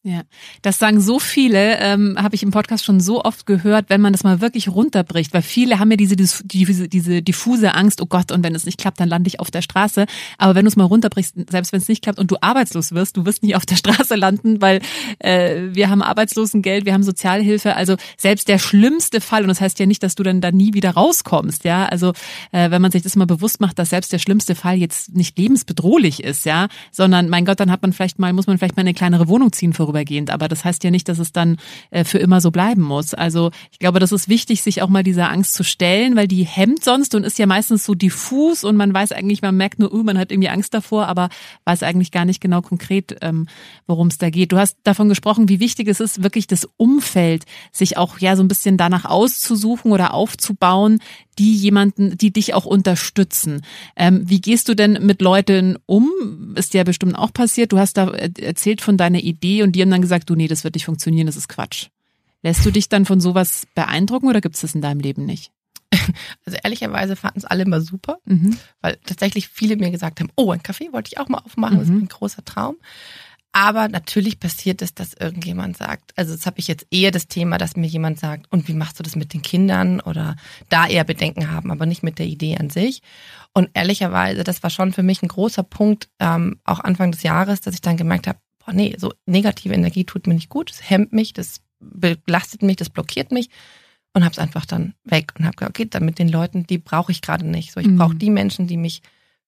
Ja, 0.07 0.21
das 0.61 0.79
sagen 0.79 1.01
so 1.01 1.19
viele, 1.19 1.79
ähm, 1.79 2.15
habe 2.17 2.33
ich 2.33 2.41
im 2.41 2.51
Podcast 2.51 2.85
schon 2.85 3.01
so 3.01 3.25
oft 3.25 3.45
gehört, 3.45 3.89
wenn 3.89 3.99
man 3.99 4.13
das 4.13 4.23
mal 4.23 4.39
wirklich 4.39 4.69
runterbricht, 4.69 5.33
weil 5.33 5.41
viele 5.41 5.79
haben 5.79 5.91
ja 5.91 5.97
diese, 5.97 6.15
diese, 6.15 6.87
diese 6.87 7.21
diffuse 7.21 7.75
Angst, 7.75 8.01
oh 8.01 8.05
Gott, 8.05 8.31
und 8.31 8.41
wenn 8.41 8.55
es 8.55 8.65
nicht 8.65 8.77
klappt, 8.77 9.01
dann 9.01 9.09
lande 9.09 9.27
ich 9.27 9.41
auf 9.41 9.51
der 9.51 9.61
Straße. 9.61 10.05
Aber 10.37 10.55
wenn 10.55 10.63
du 10.63 10.69
es 10.69 10.77
mal 10.77 10.85
runterbrichst, 10.85 11.35
selbst 11.49 11.73
wenn 11.73 11.81
es 11.81 11.89
nicht 11.89 12.03
klappt 12.03 12.19
und 12.19 12.31
du 12.31 12.37
arbeitslos 12.39 12.93
wirst, 12.93 13.17
du 13.17 13.25
wirst 13.25 13.43
nicht 13.43 13.57
auf 13.57 13.65
der 13.65 13.75
Straße 13.75 14.15
landen, 14.15 14.61
weil 14.61 14.79
äh, 15.19 15.63
wir 15.73 15.89
haben 15.89 16.01
Arbeitslosengeld, 16.01 16.85
wir 16.85 16.93
haben 16.93 17.03
Sozialhilfe, 17.03 17.75
also 17.75 17.97
selbst 18.15 18.47
der 18.47 18.59
schlimmste 18.59 19.19
Fall, 19.19 19.41
und 19.41 19.49
das 19.49 19.59
heißt 19.59 19.77
ja 19.77 19.87
nicht, 19.87 20.03
dass 20.03 20.15
du 20.15 20.23
dann 20.23 20.39
da 20.39 20.53
nie 20.53 20.73
wieder 20.73 20.91
rauskommst, 20.91 21.65
ja, 21.65 21.85
also 21.85 22.13
äh, 22.53 22.71
wenn 22.71 22.81
man 22.81 22.91
sich 22.91 23.03
das 23.03 23.17
mal 23.17 23.27
bewusst 23.27 23.59
macht, 23.59 23.77
dass 23.77 23.89
selbst 23.89 24.13
der 24.13 24.19
schlimmste 24.19 24.55
Fall 24.55 24.77
jetzt 24.77 25.13
nicht 25.17 25.37
lebensbedrohlich 25.37 26.23
ist, 26.23 26.45
ja, 26.45 26.69
sondern 26.93 27.27
mein 27.27 27.43
Gott, 27.43 27.59
dann 27.59 27.71
hat 27.71 27.81
man 27.81 27.91
vielleicht 27.91 28.19
mal, 28.19 28.31
muss 28.31 28.47
man 28.47 28.57
vielleicht 28.57 28.77
mal 28.77 28.83
eine 28.83 28.93
kleinere 28.93 29.27
Wohnung 29.27 29.51
ziehen 29.51 29.73
vorüber 29.73 29.96
vorübergehend. 29.97 30.29
Aber 30.29 30.47
das 30.47 30.63
heißt 30.63 30.83
ja 30.83 30.91
nicht, 30.91 31.09
dass 31.09 31.19
es 31.19 31.31
dann 31.31 31.57
äh, 31.89 32.03
für 32.03 32.19
immer 32.19 32.41
so 32.41 32.51
bleiben 32.51 32.81
muss. 32.81 33.13
Also 33.13 33.51
ich 33.71 33.79
glaube, 33.79 33.99
das 33.99 34.11
ist 34.11 34.29
wichtig, 34.29 34.61
sich 34.61 34.81
auch 34.81 34.89
mal 34.89 35.03
dieser 35.03 35.31
Angst 35.31 35.53
zu 35.53 35.63
stellen, 35.63 36.15
weil 36.15 36.27
die 36.27 36.45
hemmt 36.45 36.83
sonst 36.83 37.15
und 37.15 37.23
ist 37.23 37.39
ja 37.39 37.45
meistens 37.45 37.85
so 37.85 37.95
diffus 37.95 38.63
und 38.63 38.75
man 38.75 38.93
weiß 38.93 39.11
eigentlich, 39.11 39.41
man 39.41 39.57
merkt 39.57 39.79
nur, 39.79 39.93
uh, 39.93 40.03
man 40.03 40.17
hat 40.17 40.31
irgendwie 40.31 40.49
Angst 40.49 40.73
davor, 40.73 41.07
aber 41.07 41.29
weiß 41.65 41.83
eigentlich 41.83 42.11
gar 42.11 42.25
nicht 42.25 42.41
genau 42.41 42.61
konkret, 42.61 43.17
ähm, 43.21 43.47
worum 43.87 44.07
es 44.07 44.17
da 44.17 44.29
geht. 44.29 44.51
Du 44.51 44.57
hast 44.57 44.77
davon 44.83 45.09
gesprochen, 45.09 45.49
wie 45.49 45.59
wichtig 45.59 45.87
es 45.87 45.99
ist, 45.99 46.23
wirklich 46.23 46.47
das 46.47 46.67
Umfeld 46.77 47.45
sich 47.71 47.97
auch 47.97 48.19
ja 48.19 48.35
so 48.35 48.43
ein 48.43 48.47
bisschen 48.47 48.77
danach 48.77 49.05
auszusuchen 49.05 49.91
oder 49.91 50.13
aufzubauen, 50.13 50.99
die 51.39 51.55
jemanden, 51.55 52.17
die 52.17 52.31
dich 52.31 52.53
auch 52.53 52.65
unterstützen. 52.65 53.61
Ähm, 53.95 54.21
wie 54.25 54.41
gehst 54.41 54.69
du 54.69 54.75
denn 54.75 55.05
mit 55.05 55.21
Leuten 55.21 55.77
um? 55.85 56.09
Ist 56.55 56.73
ja 56.73 56.83
bestimmt 56.83 57.15
auch 57.15 57.33
passiert. 57.33 57.71
Du 57.71 57.79
hast 57.79 57.97
da 57.97 58.09
erzählt 58.09 58.81
von 58.81 58.97
deiner 58.97 59.19
Idee 59.19 59.63
und 59.63 59.73
die 59.73 59.81
haben 59.81 59.91
dann 59.91 60.01
gesagt, 60.01 60.29
du, 60.29 60.35
nee, 60.35 60.47
das 60.47 60.63
wird 60.63 60.75
nicht 60.75 60.85
funktionieren, 60.85 61.27
das 61.27 61.37
ist 61.37 61.47
Quatsch. 61.47 61.87
Lässt 62.43 62.65
du 62.65 62.71
dich 62.71 62.89
dann 62.89 63.05
von 63.05 63.19
sowas 63.19 63.67
beeindrucken 63.75 64.27
oder 64.27 64.41
gibt 64.41 64.55
es 64.55 64.61
das 64.61 64.75
in 64.75 64.81
deinem 64.81 64.99
Leben 64.99 65.25
nicht? 65.25 65.51
Also 66.45 66.57
ehrlicherweise 66.63 67.15
fanden 67.15 67.39
es 67.39 67.45
alle 67.45 67.63
immer 67.63 67.81
super, 67.81 68.19
mhm. 68.25 68.57
weil 68.81 68.97
tatsächlich 69.05 69.49
viele 69.49 69.75
mir 69.75 69.91
gesagt 69.91 70.19
haben, 70.19 70.29
oh, 70.35 70.51
ein 70.51 70.61
Café 70.61 70.93
wollte 70.93 71.09
ich 71.11 71.19
auch 71.19 71.27
mal 71.27 71.39
aufmachen, 71.39 71.75
mhm. 71.75 71.79
das 71.79 71.89
ist 71.89 71.95
ein 71.95 72.07
großer 72.07 72.45
Traum. 72.45 72.77
Aber 73.59 73.87
natürlich 73.87 74.39
passiert 74.39 74.83
es, 74.83 74.93
dass 74.93 75.15
irgendjemand 75.15 75.77
sagt, 75.77 76.13
also 76.15 76.35
das 76.35 76.45
habe 76.45 76.59
ich 76.59 76.67
jetzt 76.67 76.85
eher 76.91 77.09
das 77.09 77.27
Thema, 77.27 77.57
dass 77.57 77.75
mir 77.75 77.87
jemand 77.87 78.19
sagt, 78.19 78.45
und 78.51 78.67
wie 78.67 78.75
machst 78.75 78.99
du 78.99 79.03
das 79.03 79.15
mit 79.15 79.33
den 79.33 79.41
Kindern 79.41 79.99
oder 79.99 80.35
da 80.69 80.85
eher 80.85 81.03
Bedenken 81.03 81.49
haben, 81.49 81.71
aber 81.71 81.87
nicht 81.87 82.03
mit 82.03 82.19
der 82.19 82.27
Idee 82.27 82.55
an 82.57 82.69
sich. 82.69 83.01
Und 83.55 83.71
ehrlicherweise, 83.73 84.43
das 84.43 84.61
war 84.61 84.69
schon 84.69 84.93
für 84.93 85.01
mich 85.01 85.23
ein 85.23 85.27
großer 85.27 85.63
Punkt, 85.63 86.07
ähm, 86.19 86.59
auch 86.65 86.81
Anfang 86.81 87.11
des 87.11 87.23
Jahres, 87.23 87.59
dass 87.61 87.73
ich 87.73 87.81
dann 87.81 87.97
gemerkt 87.97 88.27
habe, 88.27 88.37
boah, 88.63 88.73
nee, 88.73 88.95
so 88.99 89.11
negative 89.25 89.73
Energie 89.73 90.03
tut 90.03 90.27
mir 90.27 90.35
nicht 90.35 90.49
gut, 90.49 90.69
es 90.69 90.87
hemmt 90.87 91.11
mich, 91.11 91.33
das 91.33 91.61
belastet 91.79 92.61
mich, 92.61 92.75
das 92.75 92.91
blockiert 92.91 93.31
mich 93.31 93.49
und 94.13 94.23
habe 94.23 94.33
es 94.33 94.39
einfach 94.39 94.67
dann 94.67 94.93
weg 95.03 95.33
und 95.35 95.45
habe 95.45 95.55
gesagt, 95.55 95.71
okay, 95.71 95.89
dann 95.89 96.05
mit 96.05 96.19
den 96.19 96.29
Leuten, 96.29 96.67
die 96.67 96.77
brauche 96.77 97.11
ich 97.11 97.23
gerade 97.23 97.47
nicht. 97.47 97.71
So, 97.71 97.79
ich 97.79 97.87
mhm. 97.87 97.97
brauche 97.97 98.15
die 98.15 98.29
Menschen, 98.29 98.67
die 98.67 98.77
mich 98.77 99.01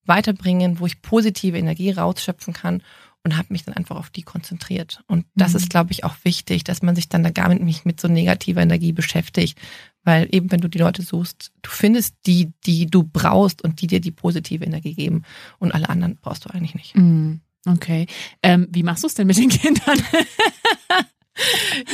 weiterbringen, 0.05 0.79
wo 0.79 0.87
ich 0.87 1.03
positive 1.03 1.59
Energie 1.59 1.91
rausschöpfen 1.91 2.55
kann 2.55 2.81
und 3.23 3.37
habe 3.37 3.47
mich 3.49 3.65
dann 3.65 3.75
einfach 3.75 3.97
auf 3.97 4.09
die 4.09 4.23
konzentriert. 4.23 5.03
Und 5.07 5.25
das 5.35 5.51
mhm. 5.51 5.57
ist, 5.57 5.69
glaube 5.69 5.91
ich, 5.91 6.03
auch 6.03 6.15
wichtig, 6.23 6.63
dass 6.63 6.81
man 6.81 6.95
sich 6.95 7.09
dann 7.09 7.23
da 7.23 7.31
gar 7.31 7.53
nicht 7.53 7.85
mit 7.85 7.99
so 7.99 8.07
negativer 8.07 8.61
Energie 8.61 8.93
beschäftigt. 8.93 9.59
Weil 10.03 10.27
eben, 10.31 10.51
wenn 10.51 10.61
du 10.61 10.69
die 10.69 10.77
Leute 10.77 11.01
suchst, 11.01 11.51
du 11.61 11.69
findest 11.69 12.15
die, 12.25 12.53
die 12.65 12.85
du 12.85 13.03
brauchst 13.03 13.61
und 13.61 13.81
die 13.81 13.87
dir 13.87 13.99
die 13.99 14.11
positive 14.11 14.63
Energie 14.63 14.93
geben. 14.93 15.23
Und 15.59 15.73
alle 15.73 15.89
anderen 15.89 16.17
brauchst 16.21 16.45
du 16.45 16.49
eigentlich 16.49 16.75
nicht. 16.75 16.95
Mhm. 16.95 17.41
Okay. 17.65 18.07
Ähm, 18.41 18.67
wie 18.71 18.83
machst 18.83 19.03
du 19.03 19.07
es 19.07 19.15
denn 19.15 19.27
mit 19.27 19.37
den 19.37 19.49
Kindern? 19.49 20.01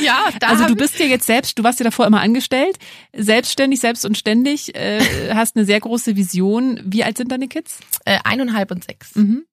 ja, 0.00 0.28
da 0.38 0.48
also 0.48 0.66
du 0.66 0.76
bist 0.76 0.98
ja 0.98 1.06
jetzt 1.06 1.26
selbst, 1.26 1.58
du 1.58 1.64
warst 1.64 1.80
ja 1.80 1.84
davor 1.84 2.06
immer 2.06 2.20
angestellt, 2.20 2.78
selbstständig, 3.12 3.80
selbst 3.80 4.04
und 4.04 4.16
ständig, 4.16 4.76
äh, 4.76 5.00
hast 5.34 5.56
eine 5.56 5.64
sehr 5.64 5.80
große 5.80 6.14
Vision. 6.14 6.80
Wie 6.84 7.02
alt 7.02 7.16
sind 7.16 7.32
deine 7.32 7.48
Kids? 7.48 7.80
Äh, 8.04 8.18
eineinhalb 8.22 8.70
und 8.70 8.84
sechs. 8.84 9.16
Mhm. 9.16 9.44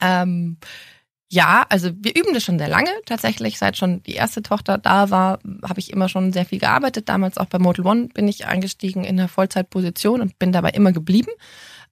Ähm, 0.00 0.58
ja, 1.30 1.66
also 1.68 1.90
wir 1.94 2.16
üben 2.16 2.32
das 2.32 2.42
schon 2.42 2.58
sehr 2.58 2.68
lange. 2.68 2.90
Tatsächlich, 3.04 3.58
seit 3.58 3.76
schon 3.76 4.02
die 4.04 4.14
erste 4.14 4.42
Tochter 4.42 4.78
da 4.78 5.10
war, 5.10 5.40
habe 5.62 5.78
ich 5.78 5.92
immer 5.92 6.08
schon 6.08 6.32
sehr 6.32 6.46
viel 6.46 6.58
gearbeitet. 6.58 7.08
Damals 7.08 7.36
auch 7.36 7.46
bei 7.46 7.58
Model 7.58 7.86
One 7.86 8.08
bin 8.08 8.26
ich 8.28 8.46
eingestiegen 8.46 9.04
in 9.04 9.18
einer 9.18 9.28
Vollzeitposition 9.28 10.22
und 10.22 10.38
bin 10.38 10.52
dabei 10.52 10.70
immer 10.70 10.92
geblieben. 10.92 11.30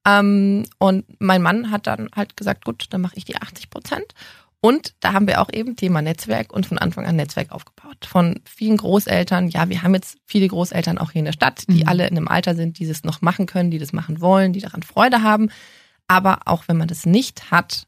Ähm, 0.07 0.65
und 0.79 1.05
mein 1.21 1.43
Mann 1.43 1.71
hat 1.71 1.87
dann 1.87 2.09
halt 2.17 2.37
gesagt, 2.37 2.65
gut, 2.65 2.87
dann 2.91 3.03
mache 3.03 3.17
ich 3.17 3.27
die 3.27 3.37
80 3.37 3.69
Prozent. 3.69 4.15
Und 4.61 4.95
da 5.01 5.13
haben 5.13 5.27
wir 5.27 5.43
auch 5.43 5.53
eben 5.53 5.77
Thema 5.77 6.01
Netzwerk 6.01 6.53
und 6.53 6.67
von 6.67 6.79
Anfang 6.79 7.05
an 7.05 7.17
Netzwerk 7.17 7.53
aufgebaut. 7.53 8.07
Von 8.07 8.41
vielen 8.47 8.79
Großeltern. 8.79 9.49
Ja, 9.49 9.69
wir 9.69 9.83
haben 9.83 9.95
jetzt 9.95 10.17
viele 10.25 10.49
Großeltern 10.49 10.97
auch 10.97 11.11
hier 11.11 11.21
in 11.21 11.27
der 11.27 11.33
Stadt, 11.33 11.65
die 11.69 11.83
mhm. 11.83 11.89
alle 11.89 12.07
in 12.07 12.17
einem 12.17 12.29
Alter 12.29 12.55
sind, 12.55 12.79
die 12.79 12.87
das 12.87 13.05
noch 13.05 13.21
machen 13.21 13.45
können, 13.45 13.71
die 13.71 13.79
das 13.79 13.93
machen 13.93 14.23
wollen, 14.23 14.55
die 14.55 14.61
daran 14.61 14.83
Freude 14.83 15.23
haben. 15.23 15.51
Aber 16.09 16.41
auch 16.47 16.69
wenn 16.69 16.79
man 16.79 16.89
das 16.89 17.05
nicht 17.05 17.51
hat, 17.51 17.87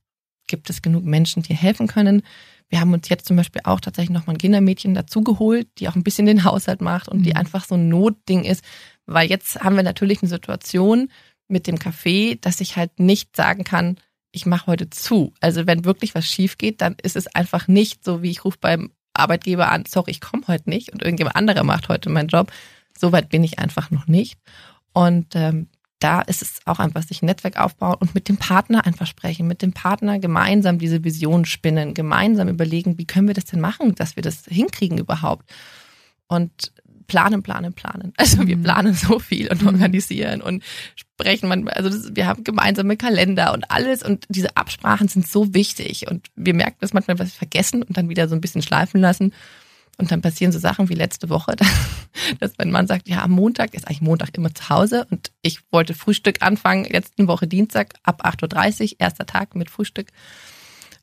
gibt 0.49 0.71
es 0.71 0.83
genug 0.83 1.05
Menschen, 1.05 1.43
die 1.43 1.55
helfen 1.55 1.87
können. 1.87 2.23
Wir 2.69 2.81
haben 2.81 2.93
uns 2.93 3.09
jetzt 3.09 3.27
zum 3.27 3.37
Beispiel 3.37 3.63
auch 3.65 3.81
tatsächlich 3.81 4.11
nochmal 4.11 4.35
ein 4.35 4.39
Kindermädchen 4.39 4.95
dazugeholt, 4.95 5.69
die 5.79 5.89
auch 5.89 5.97
ein 5.97 6.03
bisschen 6.03 6.27
den 6.27 6.45
Haushalt 6.45 6.81
macht 6.81 7.09
und 7.09 7.23
die 7.23 7.31
mhm. 7.31 7.37
einfach 7.37 7.65
so 7.65 7.77
ein 7.77 7.89
Notding 7.89 8.45
ist. 8.45 8.65
Weil 9.07 9.29
jetzt 9.31 9.61
haben 9.61 9.77
wir 9.77 9.83
natürlich 9.83 10.23
eine 10.23 10.29
Situation 10.29 11.11
mit 11.47 11.67
dem 11.67 11.77
Café, 11.77 12.39
dass 12.41 12.61
ich 12.61 12.77
halt 12.77 12.99
nicht 13.01 13.35
sagen 13.37 13.65
kann, 13.65 13.97
ich 14.33 14.45
mache 14.45 14.67
heute 14.67 14.91
zu. 14.91 15.33
Also 15.41 15.67
wenn 15.67 15.87
wirklich 15.87 16.15
was 16.15 16.27
schief 16.27 16.59
geht, 16.59 16.83
dann 16.83 16.97
ist 17.03 17.17
es 17.17 17.27
einfach 17.35 17.69
nicht 17.69 18.05
so, 18.05 18.23
wie 18.23 18.31
ich 18.31 18.45
rufe 18.45 18.59
beim 18.61 18.93
Arbeitgeber 19.15 19.71
an, 19.73 19.85
sorry, 19.87 20.11
ich 20.11 20.21
komme 20.21 20.47
heute 20.47 20.69
nicht 20.69 20.93
und 20.93 21.03
irgendjemand 21.03 21.37
anderer 21.37 21.65
macht 21.65 21.89
heute 21.89 22.11
meinen 22.11 22.29
Job. 22.29 22.53
Soweit 22.97 23.31
bin 23.31 23.43
ich 23.45 23.59
einfach 23.59 23.91
noch 23.91 24.07
nicht. 24.07 24.39
Und 24.93 25.35
ähm, 25.35 25.69
da 25.99 26.21
ist 26.21 26.43
es 26.43 26.61
auch 26.65 26.79
einfach 26.79 27.03
sich 27.03 27.23
ein 27.23 27.27
Netzwerk 27.27 27.59
aufbauen 27.59 27.97
und 27.99 28.15
mit 28.15 28.29
dem 28.29 28.37
Partner 28.37 28.87
einfach 28.87 29.07
sprechen, 29.07 29.47
mit 29.47 29.63
dem 29.63 29.73
Partner 29.73 30.19
gemeinsam 30.19 30.79
diese 30.79 31.03
Vision 31.03 31.45
spinnen, 31.45 31.95
gemeinsam 31.95 32.49
überlegen, 32.49 32.99
wie 32.99 33.07
können 33.07 33.27
wir 33.27 33.35
das 33.35 33.47
denn 33.47 33.61
machen, 33.61 33.95
dass 33.95 34.15
wir 34.17 34.23
das 34.23 34.45
hinkriegen 34.47 34.99
überhaupt. 34.99 35.51
Und 36.29 36.73
planen, 37.09 37.43
planen, 37.43 37.73
planen. 37.73 38.13
Also 38.17 38.47
wir 38.47 38.57
mhm. 38.57 38.63
planen 38.63 38.95
so 38.95 39.19
viel 39.19 39.49
und 39.49 39.63
mhm. 39.63 39.69
organisieren 39.69 40.41
und 40.41 40.63
sprechen 40.95 41.49
man, 41.49 41.67
also 41.69 41.89
das, 41.89 42.15
wir 42.15 42.27
haben 42.27 42.45
gemeinsame 42.45 42.97
Kalender 42.97 43.53
und 43.55 43.71
alles 43.71 44.05
und 44.05 44.27
diese 44.29 44.57
Absprachen 44.57 45.09
sind 45.09 45.27
so 45.27 45.55
wichtig 45.55 46.07
und 46.09 46.29
wir 46.37 46.55
merken 46.55 46.77
das 46.81 46.93
manchmal, 46.93 47.19
was 47.19 47.29
wir 47.29 47.39
vergessen 47.39 47.83
und 47.83 47.97
dann 47.97 48.09
wieder 48.09 48.29
so 48.29 48.35
ein 48.35 48.41
bisschen 48.41 48.63
schleifen 48.63 49.01
lassen. 49.01 49.33
Und 49.99 50.13
dann 50.13 50.23
passieren 50.23 50.53
so 50.53 50.61
Sachen 50.61 50.89
wie 50.89 50.95
letzte 50.95 51.29
Woche, 51.29 51.57
dass 52.41 52.53
mein 52.57 52.71
Mann 52.71 52.87
sagt, 52.87 53.09
ja, 53.09 53.23
am 53.23 53.33
Montag 53.33 53.75
ist 53.75 53.87
eigentlich 53.87 54.01
Montag 54.01 54.37
immer 54.37 54.55
zu 54.55 54.69
Hause 54.69 55.07
und 55.11 55.33
ich 55.43 55.61
wollte 55.73 55.93
Frühstück 55.93 56.41
anfangen, 56.41 56.85
letzten 56.85 57.27
Woche 57.27 57.49
Dienstag 57.49 57.95
ab 58.05 58.25
8.30 58.25 58.93
Uhr, 58.93 58.97
erster 59.01 59.27
Tag 59.27 59.57
mit 59.57 59.71
Frühstück. 59.71 60.09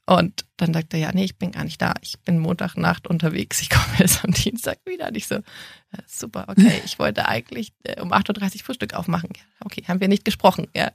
Und 0.08 0.46
dann 0.58 0.74
sagte 0.74 0.98
er, 0.98 1.08
ja, 1.08 1.12
nee, 1.14 1.24
ich 1.24 1.38
bin 1.38 1.52
gar 1.52 1.64
nicht 1.64 1.82
da. 1.82 1.96
Ich 2.02 2.20
bin 2.20 2.38
Montagnacht 2.38 3.08
unterwegs. 3.08 3.62
Ich 3.62 3.70
komme 3.70 3.98
jetzt 3.98 4.24
am 4.24 4.32
Dienstag 4.32 4.78
wieder. 4.86 5.08
Und 5.08 5.18
ich 5.18 5.28
so, 5.28 5.40
super, 6.08 6.46
okay, 6.48 6.82
ich 6.86 7.00
wollte 7.00 7.28
eigentlich 7.28 7.74
äh, 7.84 8.00
um 8.02 8.14
8.30 8.14 8.58
Uhr 8.58 8.64
Frühstück 8.66 8.94
aufmachen. 8.94 9.30
Ja, 9.36 9.42
okay, 9.66 9.84
haben 9.88 10.00
wir 10.00 10.08
nicht 10.08 10.24
gesprochen. 10.24 10.68
Ja. 10.76 10.92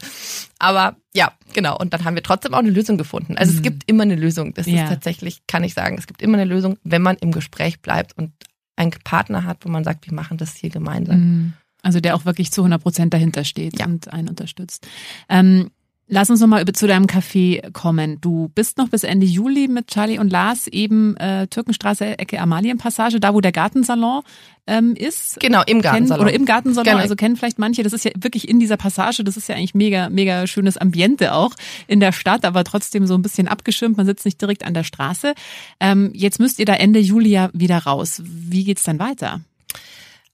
Aber 0.61 0.97
ja, 1.13 1.33
genau. 1.53 1.77
Und 1.77 1.93
dann 1.93 2.05
haben 2.05 2.15
wir 2.15 2.23
trotzdem 2.23 2.55
auch 2.55 2.59
eine 2.59 2.71
Lösung 2.71 2.99
gefunden. 2.99 3.37
Also 3.37 3.53
mhm. 3.53 3.59
es 3.59 3.63
gibt 3.63 3.83
immer 3.91 4.05
eine 4.05 4.17
Lösung. 4.17 4.55
Das 4.55 4.67
ja. 4.67 4.85
ist 4.85 4.89
tatsächlich, 4.89 5.47
kann 5.49 5.65
ich 5.65 5.75
sagen, 5.75 5.97
es 5.99 6.07
gibt 6.07 6.23
immer 6.23 6.39
eine 6.39 6.45
Lösung, 6.45 6.79
wenn 6.85 7.03
man 7.03 7.17
im 7.17 7.33
Gespräch 7.33 7.81
bleibt 7.81 8.17
und 8.17 8.33
einen 8.77 8.93
Partner 9.05 9.45
hat, 9.45 9.65
wo 9.65 9.69
man 9.69 9.83
sagt, 9.83 10.07
wir 10.07 10.15
machen 10.15 10.39
das 10.39 10.55
hier 10.55 10.71
gemeinsam. 10.71 11.21
Mhm. 11.21 11.53
Also 11.83 12.01
der 12.01 12.15
auch 12.15 12.25
wirklich 12.25 12.53
zu 12.53 12.61
100 12.61 12.81
Prozent 12.81 13.15
dahinter 13.15 13.45
steht 13.45 13.79
ja. 13.79 13.87
und 13.87 14.13
einen 14.13 14.29
unterstützt. 14.29 14.87
Ähm, 15.29 15.71
Lass 16.13 16.29
uns 16.29 16.41
nochmal 16.41 16.67
zu 16.67 16.89
deinem 16.89 17.07
Café 17.07 17.71
kommen. 17.71 18.21
Du 18.21 18.51
bist 18.53 18.79
noch 18.79 18.89
bis 18.89 19.05
Ende 19.05 19.27
Juli 19.27 19.69
mit 19.69 19.87
Charlie 19.87 20.19
und 20.19 20.29
Lars 20.29 20.67
eben 20.67 21.17
äh, 21.19 21.47
Türkenstraße, 21.47 22.19
Ecke 22.19 22.41
Amalienpassage, 22.41 23.21
da 23.21 23.33
wo 23.33 23.41
der 23.41 23.53
Gartensalon 23.53 24.23
ähm, 24.67 24.97
ist. 24.97 25.39
Genau, 25.39 25.63
im 25.67 25.81
Gartensalon. 25.81 26.19
Kennen, 26.19 26.29
oder 26.29 26.33
im 26.35 26.45
Gartensalon, 26.47 26.91
genau. 26.91 27.01
also 27.01 27.15
kennen 27.15 27.37
vielleicht 27.37 27.61
manche. 27.61 27.85
Das 27.85 27.93
ist 27.93 28.05
ja 28.05 28.11
wirklich 28.19 28.49
in 28.49 28.59
dieser 28.59 28.77
Passage, 28.77 29.23
das 29.23 29.37
ist 29.37 29.49
ja 29.49 29.55
eigentlich 29.55 29.75
mega, 29.75 30.11
mega 30.11 30.49
schönes 30.49 30.77
Ambiente 30.77 31.33
auch 31.33 31.55
in 31.87 32.01
der 32.01 32.11
Stadt, 32.11 32.45
aber 32.45 32.65
trotzdem 32.65 33.07
so 33.07 33.15
ein 33.15 33.23
bisschen 33.23 33.47
abgeschirmt. 33.47 33.97
Man 33.97 34.07
sitzt 34.07 34.25
nicht 34.25 34.41
direkt 34.41 34.67
an 34.67 34.75
der 34.75 34.85
Straße. 34.85 35.35
Ähm, 35.79 36.11
jetzt 36.13 36.41
müsst 36.41 36.59
ihr 36.59 36.67
da 36.67 36.75
Ende 36.75 36.99
Juli 36.99 37.31
ja 37.31 37.51
wieder 37.53 37.79
raus. 37.79 38.21
Wie 38.25 38.65
geht's 38.65 38.83
dann 38.83 38.99
weiter? 38.99 39.43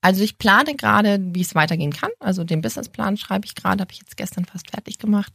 Also 0.06 0.22
ich 0.22 0.38
plane 0.38 0.76
gerade, 0.76 1.18
wie 1.20 1.40
es 1.40 1.56
weitergehen 1.56 1.92
kann. 1.92 2.10
Also 2.20 2.44
den 2.44 2.60
Businessplan 2.60 3.16
schreibe 3.16 3.44
ich 3.44 3.56
gerade, 3.56 3.80
habe 3.80 3.90
ich 3.90 3.98
jetzt 3.98 4.16
gestern 4.16 4.44
fast 4.44 4.70
fertig 4.70 5.00
gemacht. 5.00 5.32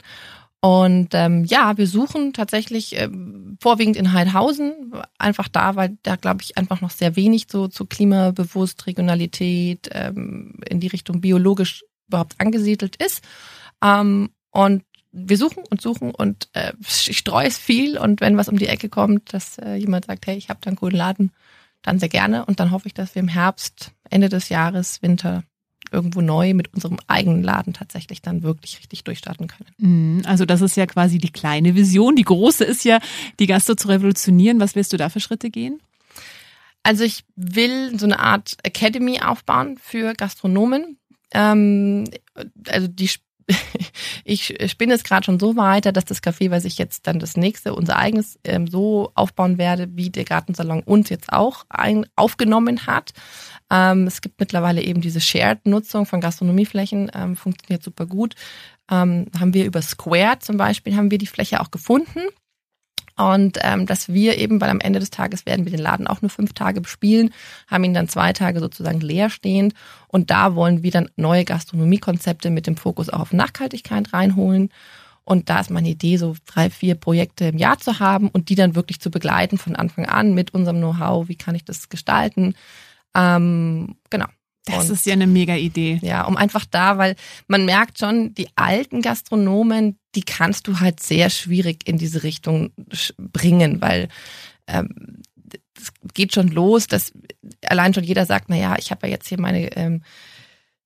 Und 0.60 1.10
ähm, 1.12 1.44
ja, 1.44 1.76
wir 1.76 1.86
suchen 1.86 2.32
tatsächlich 2.32 2.98
ähm, 2.98 3.58
vorwiegend 3.60 3.98
in 3.98 4.14
Heidhausen, 4.14 4.94
einfach 5.18 5.48
da, 5.48 5.76
weil 5.76 5.98
da 6.04 6.16
glaube 6.16 6.40
ich 6.40 6.56
einfach 6.56 6.80
noch 6.80 6.88
sehr 6.88 7.16
wenig 7.16 7.48
so 7.50 7.68
zu 7.68 7.84
klimabewusst, 7.84 8.86
Regionalität 8.86 9.90
ähm, 9.92 10.54
in 10.66 10.80
die 10.80 10.86
Richtung 10.86 11.20
biologisch 11.20 11.84
überhaupt 12.08 12.36
angesiedelt 12.38 12.96
ist. 12.96 13.22
Ähm, 13.84 14.30
und 14.52 14.84
wir 15.10 15.36
suchen 15.36 15.64
und 15.68 15.82
suchen 15.82 16.14
und 16.14 16.48
äh, 16.54 16.72
ich 16.80 17.18
streue 17.18 17.46
es 17.46 17.58
viel 17.58 17.98
und 17.98 18.22
wenn 18.22 18.38
was 18.38 18.48
um 18.48 18.56
die 18.56 18.68
Ecke 18.68 18.88
kommt, 18.88 19.34
dass 19.34 19.58
äh, 19.58 19.74
jemand 19.74 20.06
sagt, 20.06 20.26
hey, 20.26 20.38
ich 20.38 20.48
habe 20.48 20.60
da 20.62 20.68
einen 20.68 20.76
guten 20.76 20.96
Laden, 20.96 21.30
dann 21.82 21.98
sehr 21.98 22.08
gerne. 22.08 22.46
Und 22.46 22.60
dann 22.60 22.70
hoffe 22.70 22.86
ich, 22.86 22.94
dass 22.94 23.14
wir 23.14 23.20
im 23.20 23.28
Herbst, 23.28 23.92
Ende 24.12 24.28
des 24.28 24.48
Jahres, 24.48 25.02
Winter 25.02 25.44
irgendwo 25.90 26.20
neu 26.20 26.54
mit 26.54 26.72
unserem 26.72 26.98
eigenen 27.06 27.42
Laden 27.42 27.74
tatsächlich 27.74 28.22
dann 28.22 28.42
wirklich 28.42 28.78
richtig 28.78 29.04
durchstarten 29.04 29.46
können. 29.46 29.70
Mhm. 29.78 30.22
Also 30.24 30.46
das 30.46 30.60
ist 30.60 30.76
ja 30.76 30.86
quasi 30.86 31.18
die 31.18 31.30
kleine 31.30 31.74
Vision. 31.74 32.16
Die 32.16 32.24
große 32.24 32.64
ist 32.64 32.84
ja, 32.84 32.98
die 33.38 33.46
Gastro 33.46 33.74
zu 33.74 33.88
revolutionieren. 33.88 34.60
Was 34.60 34.74
willst 34.74 34.92
du 34.92 34.96
da 34.96 35.08
für 35.08 35.20
Schritte 35.20 35.50
gehen? 35.50 35.80
Also 36.82 37.04
ich 37.04 37.24
will 37.36 37.98
so 37.98 38.06
eine 38.06 38.18
Art 38.18 38.56
Academy 38.62 39.20
aufbauen 39.20 39.78
für 39.80 40.14
Gastronomen. 40.14 40.98
Ähm, 41.32 42.04
also 42.66 42.88
die 42.88 43.10
ich 44.24 44.56
spinne 44.66 44.94
es 44.94 45.04
gerade 45.04 45.24
schon 45.24 45.40
so 45.40 45.56
weiter, 45.56 45.92
dass 45.92 46.04
das 46.04 46.22
Café, 46.22 46.50
was 46.50 46.64
ich 46.64 46.78
jetzt 46.78 47.06
dann 47.06 47.18
das 47.18 47.36
nächste, 47.36 47.74
unser 47.74 47.96
eigenes, 47.96 48.38
ähm, 48.44 48.66
so 48.66 49.12
aufbauen 49.14 49.58
werde, 49.58 49.88
wie 49.92 50.10
der 50.10 50.24
Gartensalon 50.24 50.82
uns 50.82 51.08
jetzt 51.08 51.32
auch 51.32 51.64
ein, 51.68 52.06
aufgenommen 52.16 52.86
hat. 52.86 53.12
Ähm, 53.72 54.06
es 54.06 54.20
gibt 54.20 54.38
mittlerweile 54.38 54.82
eben 54.82 55.00
diese 55.00 55.20
Shared-Nutzung 55.20 56.04
von 56.04 56.20
Gastronomieflächen, 56.20 57.10
ähm, 57.14 57.36
funktioniert 57.36 57.82
super 57.82 58.04
gut. 58.04 58.34
Ähm, 58.90 59.26
haben 59.38 59.54
wir 59.54 59.64
über 59.64 59.80
Square 59.80 60.40
zum 60.40 60.58
Beispiel, 60.58 60.94
haben 60.94 61.10
wir 61.10 61.18
die 61.18 61.26
Fläche 61.26 61.60
auch 61.60 61.70
gefunden. 61.70 62.20
Und 63.16 63.58
ähm, 63.62 63.86
dass 63.86 64.12
wir 64.12 64.38
eben, 64.38 64.60
weil 64.60 64.70
am 64.70 64.80
Ende 64.80 64.98
des 64.98 65.10
Tages 65.10 65.46
werden 65.46 65.64
wir 65.64 65.72
den 65.72 65.80
Laden 65.80 66.06
auch 66.06 66.22
nur 66.22 66.30
fünf 66.30 66.52
Tage 66.52 66.80
bespielen, 66.80 67.30
haben 67.66 67.84
ihn 67.84 67.94
dann 67.94 68.08
zwei 68.08 68.32
Tage 68.32 68.60
sozusagen 68.60 69.00
leer 69.00 69.30
stehend. 69.30 69.74
Und 70.08 70.30
da 70.30 70.54
wollen 70.54 70.82
wir 70.82 70.90
dann 70.90 71.10
neue 71.16 71.44
Gastronomiekonzepte 71.44 72.50
mit 72.50 72.66
dem 72.66 72.76
Fokus 72.76 73.08
auch 73.08 73.20
auf 73.20 73.32
Nachhaltigkeit 73.32 74.12
reinholen. 74.12 74.70
Und 75.24 75.48
da 75.50 75.60
ist 75.60 75.70
meine 75.70 75.88
Idee, 75.88 76.16
so 76.16 76.34
drei, 76.46 76.68
vier 76.68 76.94
Projekte 76.94 77.46
im 77.46 77.58
Jahr 77.58 77.78
zu 77.78 78.00
haben 78.00 78.28
und 78.28 78.48
die 78.48 78.54
dann 78.54 78.74
wirklich 78.74 79.00
zu 79.00 79.10
begleiten 79.10 79.56
von 79.56 79.76
Anfang 79.76 80.06
an 80.06 80.34
mit 80.34 80.52
unserem 80.52 80.78
Know-how. 80.78 81.28
Wie 81.28 81.36
kann 81.36 81.54
ich 81.54 81.64
das 81.64 81.88
gestalten? 81.88 82.54
Ähm, 83.14 83.96
genau. 84.10 84.26
Das 84.64 84.88
und, 84.88 84.94
ist 84.94 85.06
ja 85.06 85.12
eine 85.14 85.26
mega 85.26 85.56
Idee. 85.56 85.98
Ja, 86.02 86.24
um 86.24 86.36
einfach 86.36 86.64
da, 86.64 86.96
weil 86.96 87.16
man 87.48 87.64
merkt 87.64 87.98
schon, 87.98 88.34
die 88.34 88.48
alten 88.54 89.02
Gastronomen, 89.02 89.98
die 90.14 90.22
kannst 90.22 90.68
du 90.68 90.78
halt 90.78 91.00
sehr 91.00 91.30
schwierig 91.30 91.88
in 91.88 91.98
diese 91.98 92.22
Richtung 92.22 92.70
bringen, 93.18 93.80
weil 93.80 94.08
ähm, 94.68 95.22
es 95.76 95.92
geht 96.14 96.32
schon 96.32 96.48
los, 96.48 96.86
dass 96.86 97.12
allein 97.66 97.92
schon 97.92 98.04
jeder 98.04 98.24
sagt, 98.24 98.48
na 98.48 98.56
ja, 98.56 98.76
ich 98.78 98.90
habe 98.90 99.06
ja 99.06 99.14
jetzt 99.14 99.28
hier 99.28 99.40
meine 99.40 99.76
ähm, 99.76 100.02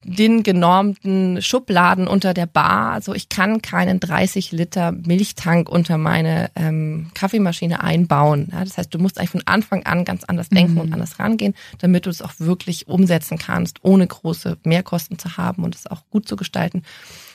den 0.07 0.45
genormten 0.45 1.43
Schubladen 1.43 2.07
unter 2.07 2.33
der 2.33 2.47
Bar. 2.47 2.93
Also 2.93 3.13
ich 3.13 3.29
kann 3.29 3.61
keinen 3.61 3.99
30 3.99 4.53
Liter 4.53 4.93
Milchtank 4.93 5.69
unter 5.69 5.99
meine 5.99 6.51
ähm, 6.55 7.11
Kaffeemaschine 7.15 7.83
einbauen. 7.83 8.49
Ja, 8.53 8.65
das 8.65 8.79
heißt, 8.79 8.95
du 8.95 8.99
musst 8.99 9.19
eigentlich 9.19 9.31
von 9.31 9.47
Anfang 9.47 9.85
an 9.85 10.05
ganz 10.05 10.23
anders 10.25 10.49
denken 10.49 10.75
mhm. 10.75 10.81
und 10.81 10.93
anders 10.93 11.19
rangehen, 11.19 11.55
damit 11.79 12.07
du 12.07 12.11
es 12.11 12.23
auch 12.23 12.33
wirklich 12.39 12.87
umsetzen 12.87 13.37
kannst, 13.37 13.79
ohne 13.83 14.07
große 14.07 14.59
Mehrkosten 14.63 15.19
zu 15.19 15.37
haben 15.37 15.65
und 15.65 15.75
es 15.75 15.89
auch 15.89 16.03
gut 16.11 16.29
zu 16.29 16.37
gestalten. 16.37 16.83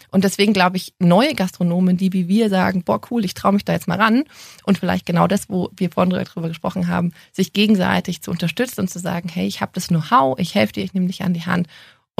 Und 0.09 0.23
deswegen 0.23 0.53
glaube 0.53 0.77
ich, 0.77 0.93
neue 0.99 1.33
Gastronomen, 1.35 1.97
die 1.97 2.11
wie 2.13 2.27
wir 2.27 2.49
sagen, 2.49 2.83
boah, 2.83 2.99
cool, 3.09 3.23
ich 3.23 3.33
traue 3.33 3.53
mich 3.53 3.65
da 3.65 3.73
jetzt 3.73 3.87
mal 3.87 3.97
ran 3.97 4.25
und 4.65 4.77
vielleicht 4.77 5.05
genau 5.05 5.25
das, 5.25 5.49
wo 5.49 5.69
wir 5.75 5.89
vorhin 5.89 6.11
darüber 6.11 6.49
gesprochen 6.49 6.87
haben, 6.87 7.13
sich 7.31 7.53
gegenseitig 7.53 8.21
zu 8.21 8.31
unterstützen 8.31 8.81
und 8.81 8.89
zu 8.89 8.99
sagen, 8.99 9.29
hey, 9.29 9.47
ich 9.47 9.61
habe 9.61 9.71
das 9.73 9.87
Know-how, 9.87 10.37
ich 10.37 10.53
helfe 10.53 10.73
dir, 10.73 10.83
ich 10.83 10.93
nehme 10.93 11.07
dich 11.07 11.23
an 11.23 11.33
die 11.33 11.45
Hand 11.45 11.67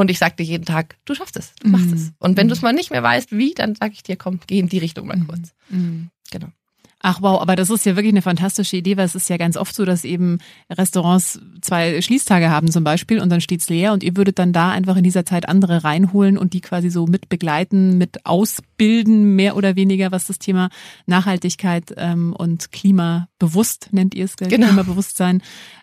und 0.02 0.12
ich 0.12 0.20
sag 0.20 0.38
dir 0.38 0.44
jeden 0.44 0.66
Tag, 0.66 0.98
du 1.06 1.16
schaffst 1.16 1.38
es, 1.38 1.54
du 1.62 1.70
machst 1.70 1.92
mm. 1.92 1.94
es. 1.94 2.12
Und 2.20 2.38
wenn 2.38 2.48
mm. 2.48 2.50
du 2.50 2.54
es 2.54 2.62
mal 2.62 2.74
nicht 2.74 2.92
mehr 2.92 3.04
weißt, 3.04 3.32
wie, 3.32 3.54
dann 3.54 3.76
sage 3.76 3.94
ich 3.94 4.04
dir, 4.04 4.18
komm, 4.18 4.40
geh 4.46 4.60
in 4.60 4.68
die 4.68 4.80
Richtung 4.80 5.08
mal 5.08 5.18
mhm. 5.18 5.28
kurz. 5.28 5.54
Mm. 5.70 6.08
Genau. 6.32 6.48
Ach 7.04 7.22
wow, 7.22 7.42
aber 7.42 7.56
das 7.56 7.72
ist 7.72 7.86
ja 7.86 7.96
wirklich 7.96 8.14
eine 8.14 8.22
fantastische 8.22 8.78
Idee, 8.78 8.96
weil 8.96 9.06
es 9.06 9.16
ist 9.16 9.28
ja 9.28 9.38
ganz 9.38 9.58
oft 9.58 9.74
so, 9.74 9.86
dass 9.86 10.06
eben 10.06 10.38
Restaurants 10.70 11.40
zwei 11.62 12.00
Schließtage 12.00 12.52
haben 12.52 12.70
zum 12.70 12.84
Beispiel 12.84 13.20
und 13.20 13.30
dann 13.30 13.42
steht's 13.42 13.70
leer 13.70 13.92
und 13.94 14.04
ihr 14.04 14.16
würdet 14.16 14.38
dann 14.38 14.54
da 14.54 14.70
einfach 14.70 14.96
in 14.96 15.04
dieser 15.04 15.26
Zeit 15.26 15.50
andere 15.50 15.84
reinholen 15.84 16.38
und 16.38 16.54
die 16.54 16.62
quasi 16.62 16.92
so 16.92 17.08
mit 17.08 17.28
begleiten, 17.28 17.98
mit 17.98 18.26
ausbilden, 18.82 19.36
mehr 19.36 19.56
oder 19.56 19.76
weniger, 19.76 20.12
was 20.12 20.28
das 20.28 20.40
Thema 20.40 20.70
Nachhaltigkeit 21.06 21.94
ähm, 21.98 22.34
und 22.38 22.72
Klimabewusst 22.72 23.90
nennt 23.92 24.16
ihr 24.16 24.26
es, 24.26 24.36
genau. 24.36 24.68
Klimabewusstsein 24.68 25.42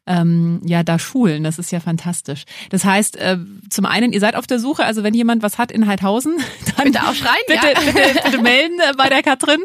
ähm, 0.08 0.60
ja 0.64 0.82
da 0.82 0.98
schulen. 0.98 1.44
Das 1.44 1.58
ist 1.58 1.70
ja 1.70 1.80
fantastisch. 1.80 2.44
Das 2.70 2.84
heißt, 2.84 3.16
äh, 3.16 3.38
zum 3.68 3.84
einen, 3.84 4.12
ihr 4.12 4.20
seid 4.20 4.34
auf 4.34 4.46
der 4.46 4.58
Suche, 4.58 4.84
also 4.84 5.04
wenn 5.04 5.14
jemand 5.14 5.42
was 5.42 5.58
hat 5.58 5.70
in 5.70 5.86
Heidhausen, 5.86 6.38
dann 6.76 6.86
bitte 6.86 7.02
auch 7.02 7.14
schreien, 7.14 7.36
bitte, 7.46 7.66
ja. 7.66 7.80
bitte, 7.80 8.20
bitte 8.24 8.42
melden 8.42 8.80
äh, 8.80 8.94
bei 8.96 9.08
der 9.08 9.22
Katrin. 9.22 9.62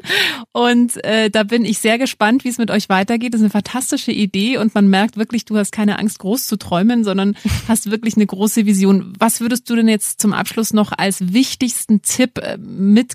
Und 0.51 1.03
äh, 1.05 1.29
da 1.29 1.43
bin 1.43 1.65
ich 1.65 1.79
sehr 1.79 1.97
gespannt, 1.97 2.43
wie 2.43 2.49
es 2.49 2.57
mit 2.57 2.69
euch 2.69 2.89
weitergeht. 2.89 3.33
Das 3.33 3.39
ist 3.39 3.45
eine 3.45 3.51
fantastische 3.51 4.11
Idee 4.11 4.57
und 4.57 4.75
man 4.75 4.89
merkt 4.89 5.17
wirklich, 5.17 5.45
du 5.45 5.57
hast 5.57 5.71
keine 5.71 5.97
Angst, 5.97 6.19
groß 6.19 6.45
zu 6.45 6.57
träumen, 6.57 7.03
sondern 7.03 7.35
hast 7.67 7.89
wirklich 7.89 8.15
eine 8.17 8.25
große 8.25 8.65
Vision. 8.65 9.13
Was 9.17 9.39
würdest 9.39 9.69
du 9.69 9.75
denn 9.75 9.87
jetzt 9.87 10.19
zum 10.19 10.33
Abschluss 10.33 10.73
noch 10.73 10.91
als 10.91 11.33
wichtigsten 11.33 12.01
Tipp 12.01 12.37
äh, 12.39 12.57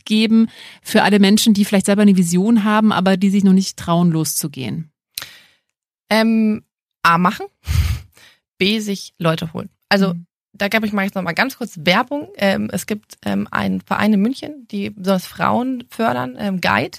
mitgeben 0.09 0.51
für 0.83 1.03
alle 1.03 1.19
Menschen, 1.19 1.55
die 1.55 1.65
vielleicht 1.65 1.87
selber 1.87 2.03
eine 2.03 2.17
Vision 2.17 2.65
haben, 2.65 2.93
aber 2.93 3.17
die 3.17 3.31
sich 3.31 3.45
noch 3.45 3.53
nicht 3.53 3.77
trauen, 3.77 4.11
loszugehen? 4.11 4.91
Ähm, 6.11 6.65
A 7.03 7.19
machen, 7.19 7.47
B 8.59 8.81
sich 8.81 9.13
Leute 9.19 9.53
holen. 9.53 9.69
Also 9.89 10.15
mhm. 10.15 10.27
Da 10.53 10.69
glaube 10.69 10.87
ich, 10.87 10.93
mache 10.93 11.07
ich 11.07 11.15
noch 11.15 11.23
mal 11.23 11.33
ganz 11.33 11.59
kurz 11.59 11.79
Werbung. 11.83 12.29
Ähm, 12.37 12.69
es 12.73 12.87
gibt 12.87 13.19
ähm, 13.25 13.47
einen 13.51 13.81
Verein 13.81 14.15
in 14.15 14.21
München, 14.21 14.67
die 14.71 14.91
besonders 14.91 15.27
Frauen 15.27 15.85
fördern, 15.91 16.37
ähm, 16.39 16.61
Guide. 16.61 16.99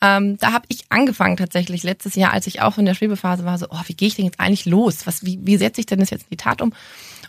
Ähm, 0.00 0.36
da 0.38 0.52
habe 0.52 0.66
ich 0.68 0.84
angefangen 0.90 1.36
tatsächlich 1.36 1.82
letztes 1.82 2.14
Jahr, 2.14 2.32
als 2.32 2.46
ich 2.46 2.60
auch 2.60 2.78
in 2.78 2.84
der 2.84 2.94
Schwebephase 2.94 3.44
war, 3.44 3.58
so, 3.58 3.66
oh, 3.70 3.80
wie 3.86 3.94
gehe 3.94 4.08
ich 4.08 4.16
denn 4.16 4.26
jetzt 4.26 4.40
eigentlich 4.40 4.66
los? 4.66 5.06
Was, 5.06 5.24
wie, 5.24 5.38
wie 5.42 5.56
setze 5.56 5.80
ich 5.80 5.86
denn 5.86 6.00
das 6.00 6.10
jetzt 6.10 6.24
in 6.24 6.30
die 6.30 6.36
Tat 6.36 6.60
um? 6.60 6.72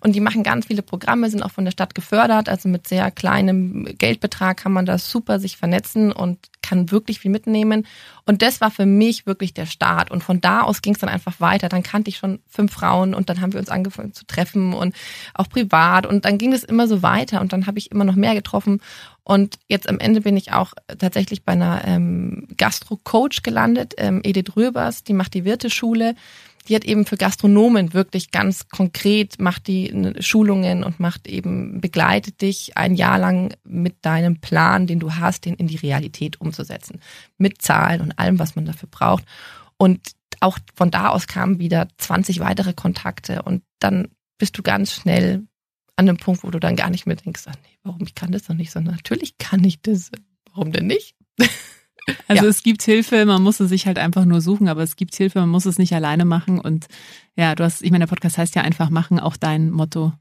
Und 0.02 0.14
die 0.14 0.20
machen 0.20 0.44
ganz 0.44 0.68
viele 0.68 0.84
Programme, 0.84 1.30
sind 1.30 1.42
auch 1.42 1.52
von 1.52 1.66
der 1.66 1.72
Stadt 1.72 1.96
gefördert. 1.96 2.50
Also 2.50 2.70
mit 2.70 2.88
sehr 2.88 3.10
kleinem 3.10 3.86
Geldbetrag 3.98 4.58
kann 4.58 4.72
man 4.72 4.86
da 4.86 4.98
super 4.98 5.40
sich 5.40 5.58
vernetzen 5.58 6.12
und 6.12 6.38
kann 6.66 6.92
wirklich 6.92 7.20
viel 7.20 7.32
mitnehmen. 7.32 7.86
Und 8.26 8.42
das 8.42 8.62
war 8.62 8.72
für 8.72 8.86
mich 8.86 9.26
wirklich 9.26 9.54
der 9.54 9.66
Start. 9.66 10.12
Und 10.12 10.24
von 10.24 10.42
da 10.42 10.62
aus 10.62 10.82
ging 10.82 10.94
es 10.94 11.00
dann 11.00 11.10
einfach 11.10 11.40
weiter. 11.40 11.70
Dann 11.70 11.84
kannte 11.84 12.10
ich 12.10 12.18
schon 12.18 12.40
fünf 12.48 12.74
Frauen 12.74 13.14
und 13.14 13.30
dann 13.30 13.42
haben 13.42 13.54
wir 13.54 13.60
uns 13.60 13.70
angefangen 13.70 14.14
zu 14.14 14.26
treffen 14.26 14.74
und 14.74 14.96
auch 15.34 15.50
privat. 15.50 16.06
Und 16.06 16.26
dann 16.26 16.38
ging 16.38 16.54
es 16.54 16.64
immer 16.64 16.88
so 16.88 17.04
weiter 17.04 17.42
und 17.42 17.54
dann 17.54 17.68
habe 17.68 17.78
ich 17.78 17.92
immer 17.92 18.04
noch 18.04 18.16
mehr 18.16 18.34
getroffen. 18.34 18.82
Und 19.24 19.58
jetzt 19.68 19.90
am 19.90 20.00
Ende 20.00 20.22
bin 20.22 20.38
ich 20.38 20.54
auch 20.54 20.74
tatsächlich 21.00 21.44
bei 21.44 21.54
einer 21.54 21.84
ähm, 21.86 22.48
Gastro-Coach 22.58 23.42
gelandet, 23.42 23.96
ähm, 23.98 24.22
Edith 24.24 24.56
Röbers, 24.56 25.04
die 25.04 25.14
macht 25.14 25.34
die 25.34 25.46
Wirteschule 25.46 26.16
die 26.68 26.76
hat 26.76 26.86
eben 26.86 27.06
für 27.06 27.18
Gastronomen 27.18 27.94
wirklich 27.94 28.32
ganz 28.32 28.68
konkret, 28.70 29.40
macht 29.40 29.68
die 29.68 30.14
Schulungen 30.20 30.84
und 30.84 31.00
macht 31.00 31.28
eben, 31.28 31.82
begleitet 31.82 32.42
dich 32.42 32.78
ein 32.78 32.96
Jahr 32.96 33.20
lang 33.20 33.54
mit 33.64 33.98
deinem 34.02 34.42
Plan, 34.42 34.88
den 34.88 35.00
du 35.00 35.16
hast, 35.16 35.46
den 35.46 35.56
in 35.56 35.68
die 35.68 35.78
Realität 35.78 36.42
umzusetzen. 36.42 37.00
Mit 37.38 37.62
Zahlen 37.62 38.02
und 38.02 38.18
allem, 38.18 38.40
was 38.40 38.56
man 38.56 38.66
dafür 38.66 38.90
braucht. 38.90 39.26
Und 39.78 40.12
auch 40.40 40.58
von 40.76 40.92
da 40.92 41.10
aus 41.10 41.28
kamen 41.28 41.60
wieder 41.60 41.88
20 41.98 42.40
weitere 42.40 42.74
Kontakte 42.74 43.42
und 43.44 43.64
dann 43.80 44.10
bist 44.38 44.58
du 44.58 44.64
ganz 44.64 44.94
schnell 44.94 45.48
an 45.96 46.10
einem 46.10 46.18
Punkt, 46.18 46.44
wo 46.44 46.52
du 46.52 46.60
dann 46.60 46.76
gar 46.76 46.90
nicht 46.90 47.06
mehr 47.06 47.16
denkst, 47.16 47.44
ach 47.48 47.56
nee, 47.64 47.78
warum 47.84 48.04
ich 48.04 48.16
kann 48.16 48.32
das 48.32 48.44
doch 48.44 48.54
nicht, 48.54 48.72
sondern 48.72 48.96
natürlich 48.96 49.38
kann 49.38 49.64
ich 49.64 49.82
das. 49.82 50.12
Warum 50.52 50.72
denn 50.72 50.88
nicht? 50.88 51.16
Also 52.28 52.44
ja. 52.44 52.50
es 52.50 52.64
gibt 52.64 52.84
Hilfe, 52.84 53.26
man 53.26 53.42
muss 53.42 53.60
es 53.60 53.70
sich 53.70 53.88
halt 53.88 53.98
einfach 53.98 54.26
nur 54.26 54.42
suchen, 54.42 54.68
aber 54.68 54.84
es 54.84 54.96
gibt 54.96 55.16
Hilfe, 55.16 55.40
man 55.40 55.50
muss 55.50 55.66
es 55.66 55.78
nicht 55.78 55.94
alleine 55.94 56.26
machen. 56.26 56.60
Und 56.60 56.88
ja, 57.36 57.56
du 57.56 57.64
hast, 57.64 57.82
ich 57.82 57.92
meine, 57.92 58.06
der 58.06 58.14
Podcast 58.14 58.38
heißt 58.38 58.56
ja 58.56 58.62
einfach 58.62 58.90
machen, 58.90 59.20
auch 59.20 59.38
dein 59.38 59.72
Motto. 59.72 60.14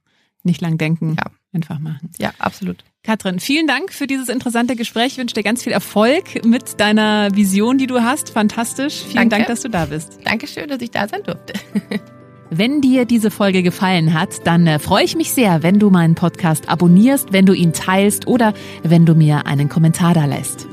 Nicht 0.46 0.60
lang 0.60 0.76
denken, 0.76 1.16
ja. 1.18 1.30
einfach 1.54 1.78
machen. 1.78 2.10
Ja, 2.18 2.32
absolut. 2.38 2.84
Katrin, 3.02 3.40
vielen 3.40 3.66
Dank 3.66 3.92
für 3.92 4.06
dieses 4.06 4.28
interessante 4.28 4.76
Gespräch. 4.76 5.12
Ich 5.12 5.18
wünsche 5.18 5.34
dir 5.34 5.42
ganz 5.42 5.62
viel 5.62 5.72
Erfolg 5.72 6.44
mit 6.44 6.80
deiner 6.80 7.34
Vision, 7.34 7.78
die 7.78 7.86
du 7.86 8.02
hast. 8.02 8.28
Fantastisch. 8.30 9.02
Vielen 9.04 9.14
Danke. 9.14 9.36
Dank, 9.36 9.46
dass 9.46 9.62
du 9.62 9.70
da 9.70 9.86
bist. 9.86 10.18
Dankeschön, 10.24 10.68
dass 10.68 10.82
ich 10.82 10.90
da 10.90 11.08
sein 11.08 11.22
durfte. 11.22 11.54
Wenn 12.50 12.82
dir 12.82 13.04
diese 13.04 13.30
Folge 13.30 13.62
gefallen 13.62 14.14
hat, 14.14 14.46
dann 14.46 14.66
äh, 14.66 14.78
freue 14.78 15.04
ich 15.04 15.16
mich 15.16 15.32
sehr, 15.32 15.62
wenn 15.62 15.78
du 15.78 15.90
meinen 15.90 16.14
Podcast 16.14 16.68
abonnierst, 16.68 17.32
wenn 17.32 17.46
du 17.46 17.52
ihn 17.52 17.72
teilst 17.72 18.26
oder 18.26 18.54
wenn 18.82 19.06
du 19.06 19.14
mir 19.14 19.46
einen 19.46 19.68
Kommentar 19.68 20.14
da 20.14 20.26
lässt. 20.26 20.68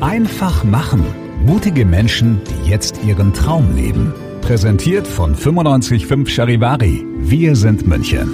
Einfach 0.00 0.64
machen. 0.64 1.04
Mutige 1.46 1.84
Menschen, 1.84 2.42
die 2.44 2.68
jetzt 2.68 3.02
ihren 3.04 3.32
Traum 3.32 3.76
leben. 3.76 4.12
Präsentiert 4.40 5.06
von 5.06 5.32
955 5.32 6.34
Charivari. 6.34 7.04
Wir 7.18 7.54
sind 7.54 7.86
München. 7.86 8.28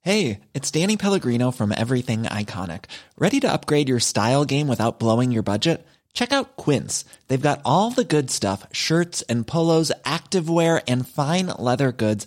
Hey, 0.00 0.40
it's 0.52 0.70
Danny 0.70 0.96
Pellegrino 0.96 1.50
from 1.50 1.72
Everything 1.72 2.24
Iconic. 2.24 2.86
Ready 3.16 3.40
to 3.40 3.50
upgrade 3.50 3.88
your 3.88 4.00
style 4.00 4.44
game 4.44 4.68
without 4.68 4.98
blowing 4.98 5.32
your 5.32 5.42
budget? 5.42 5.86
Check 6.12 6.32
out 6.32 6.56
Quince. 6.56 7.04
They've 7.28 7.40
got 7.40 7.60
all 7.64 7.90
the 7.90 8.04
good 8.04 8.30
stuff 8.30 8.66
shirts 8.72 9.22
and 9.22 9.46
polos, 9.46 9.92
activewear, 10.04 10.82
and 10.86 11.08
fine 11.08 11.46
leather 11.58 11.90
goods, 11.90 12.26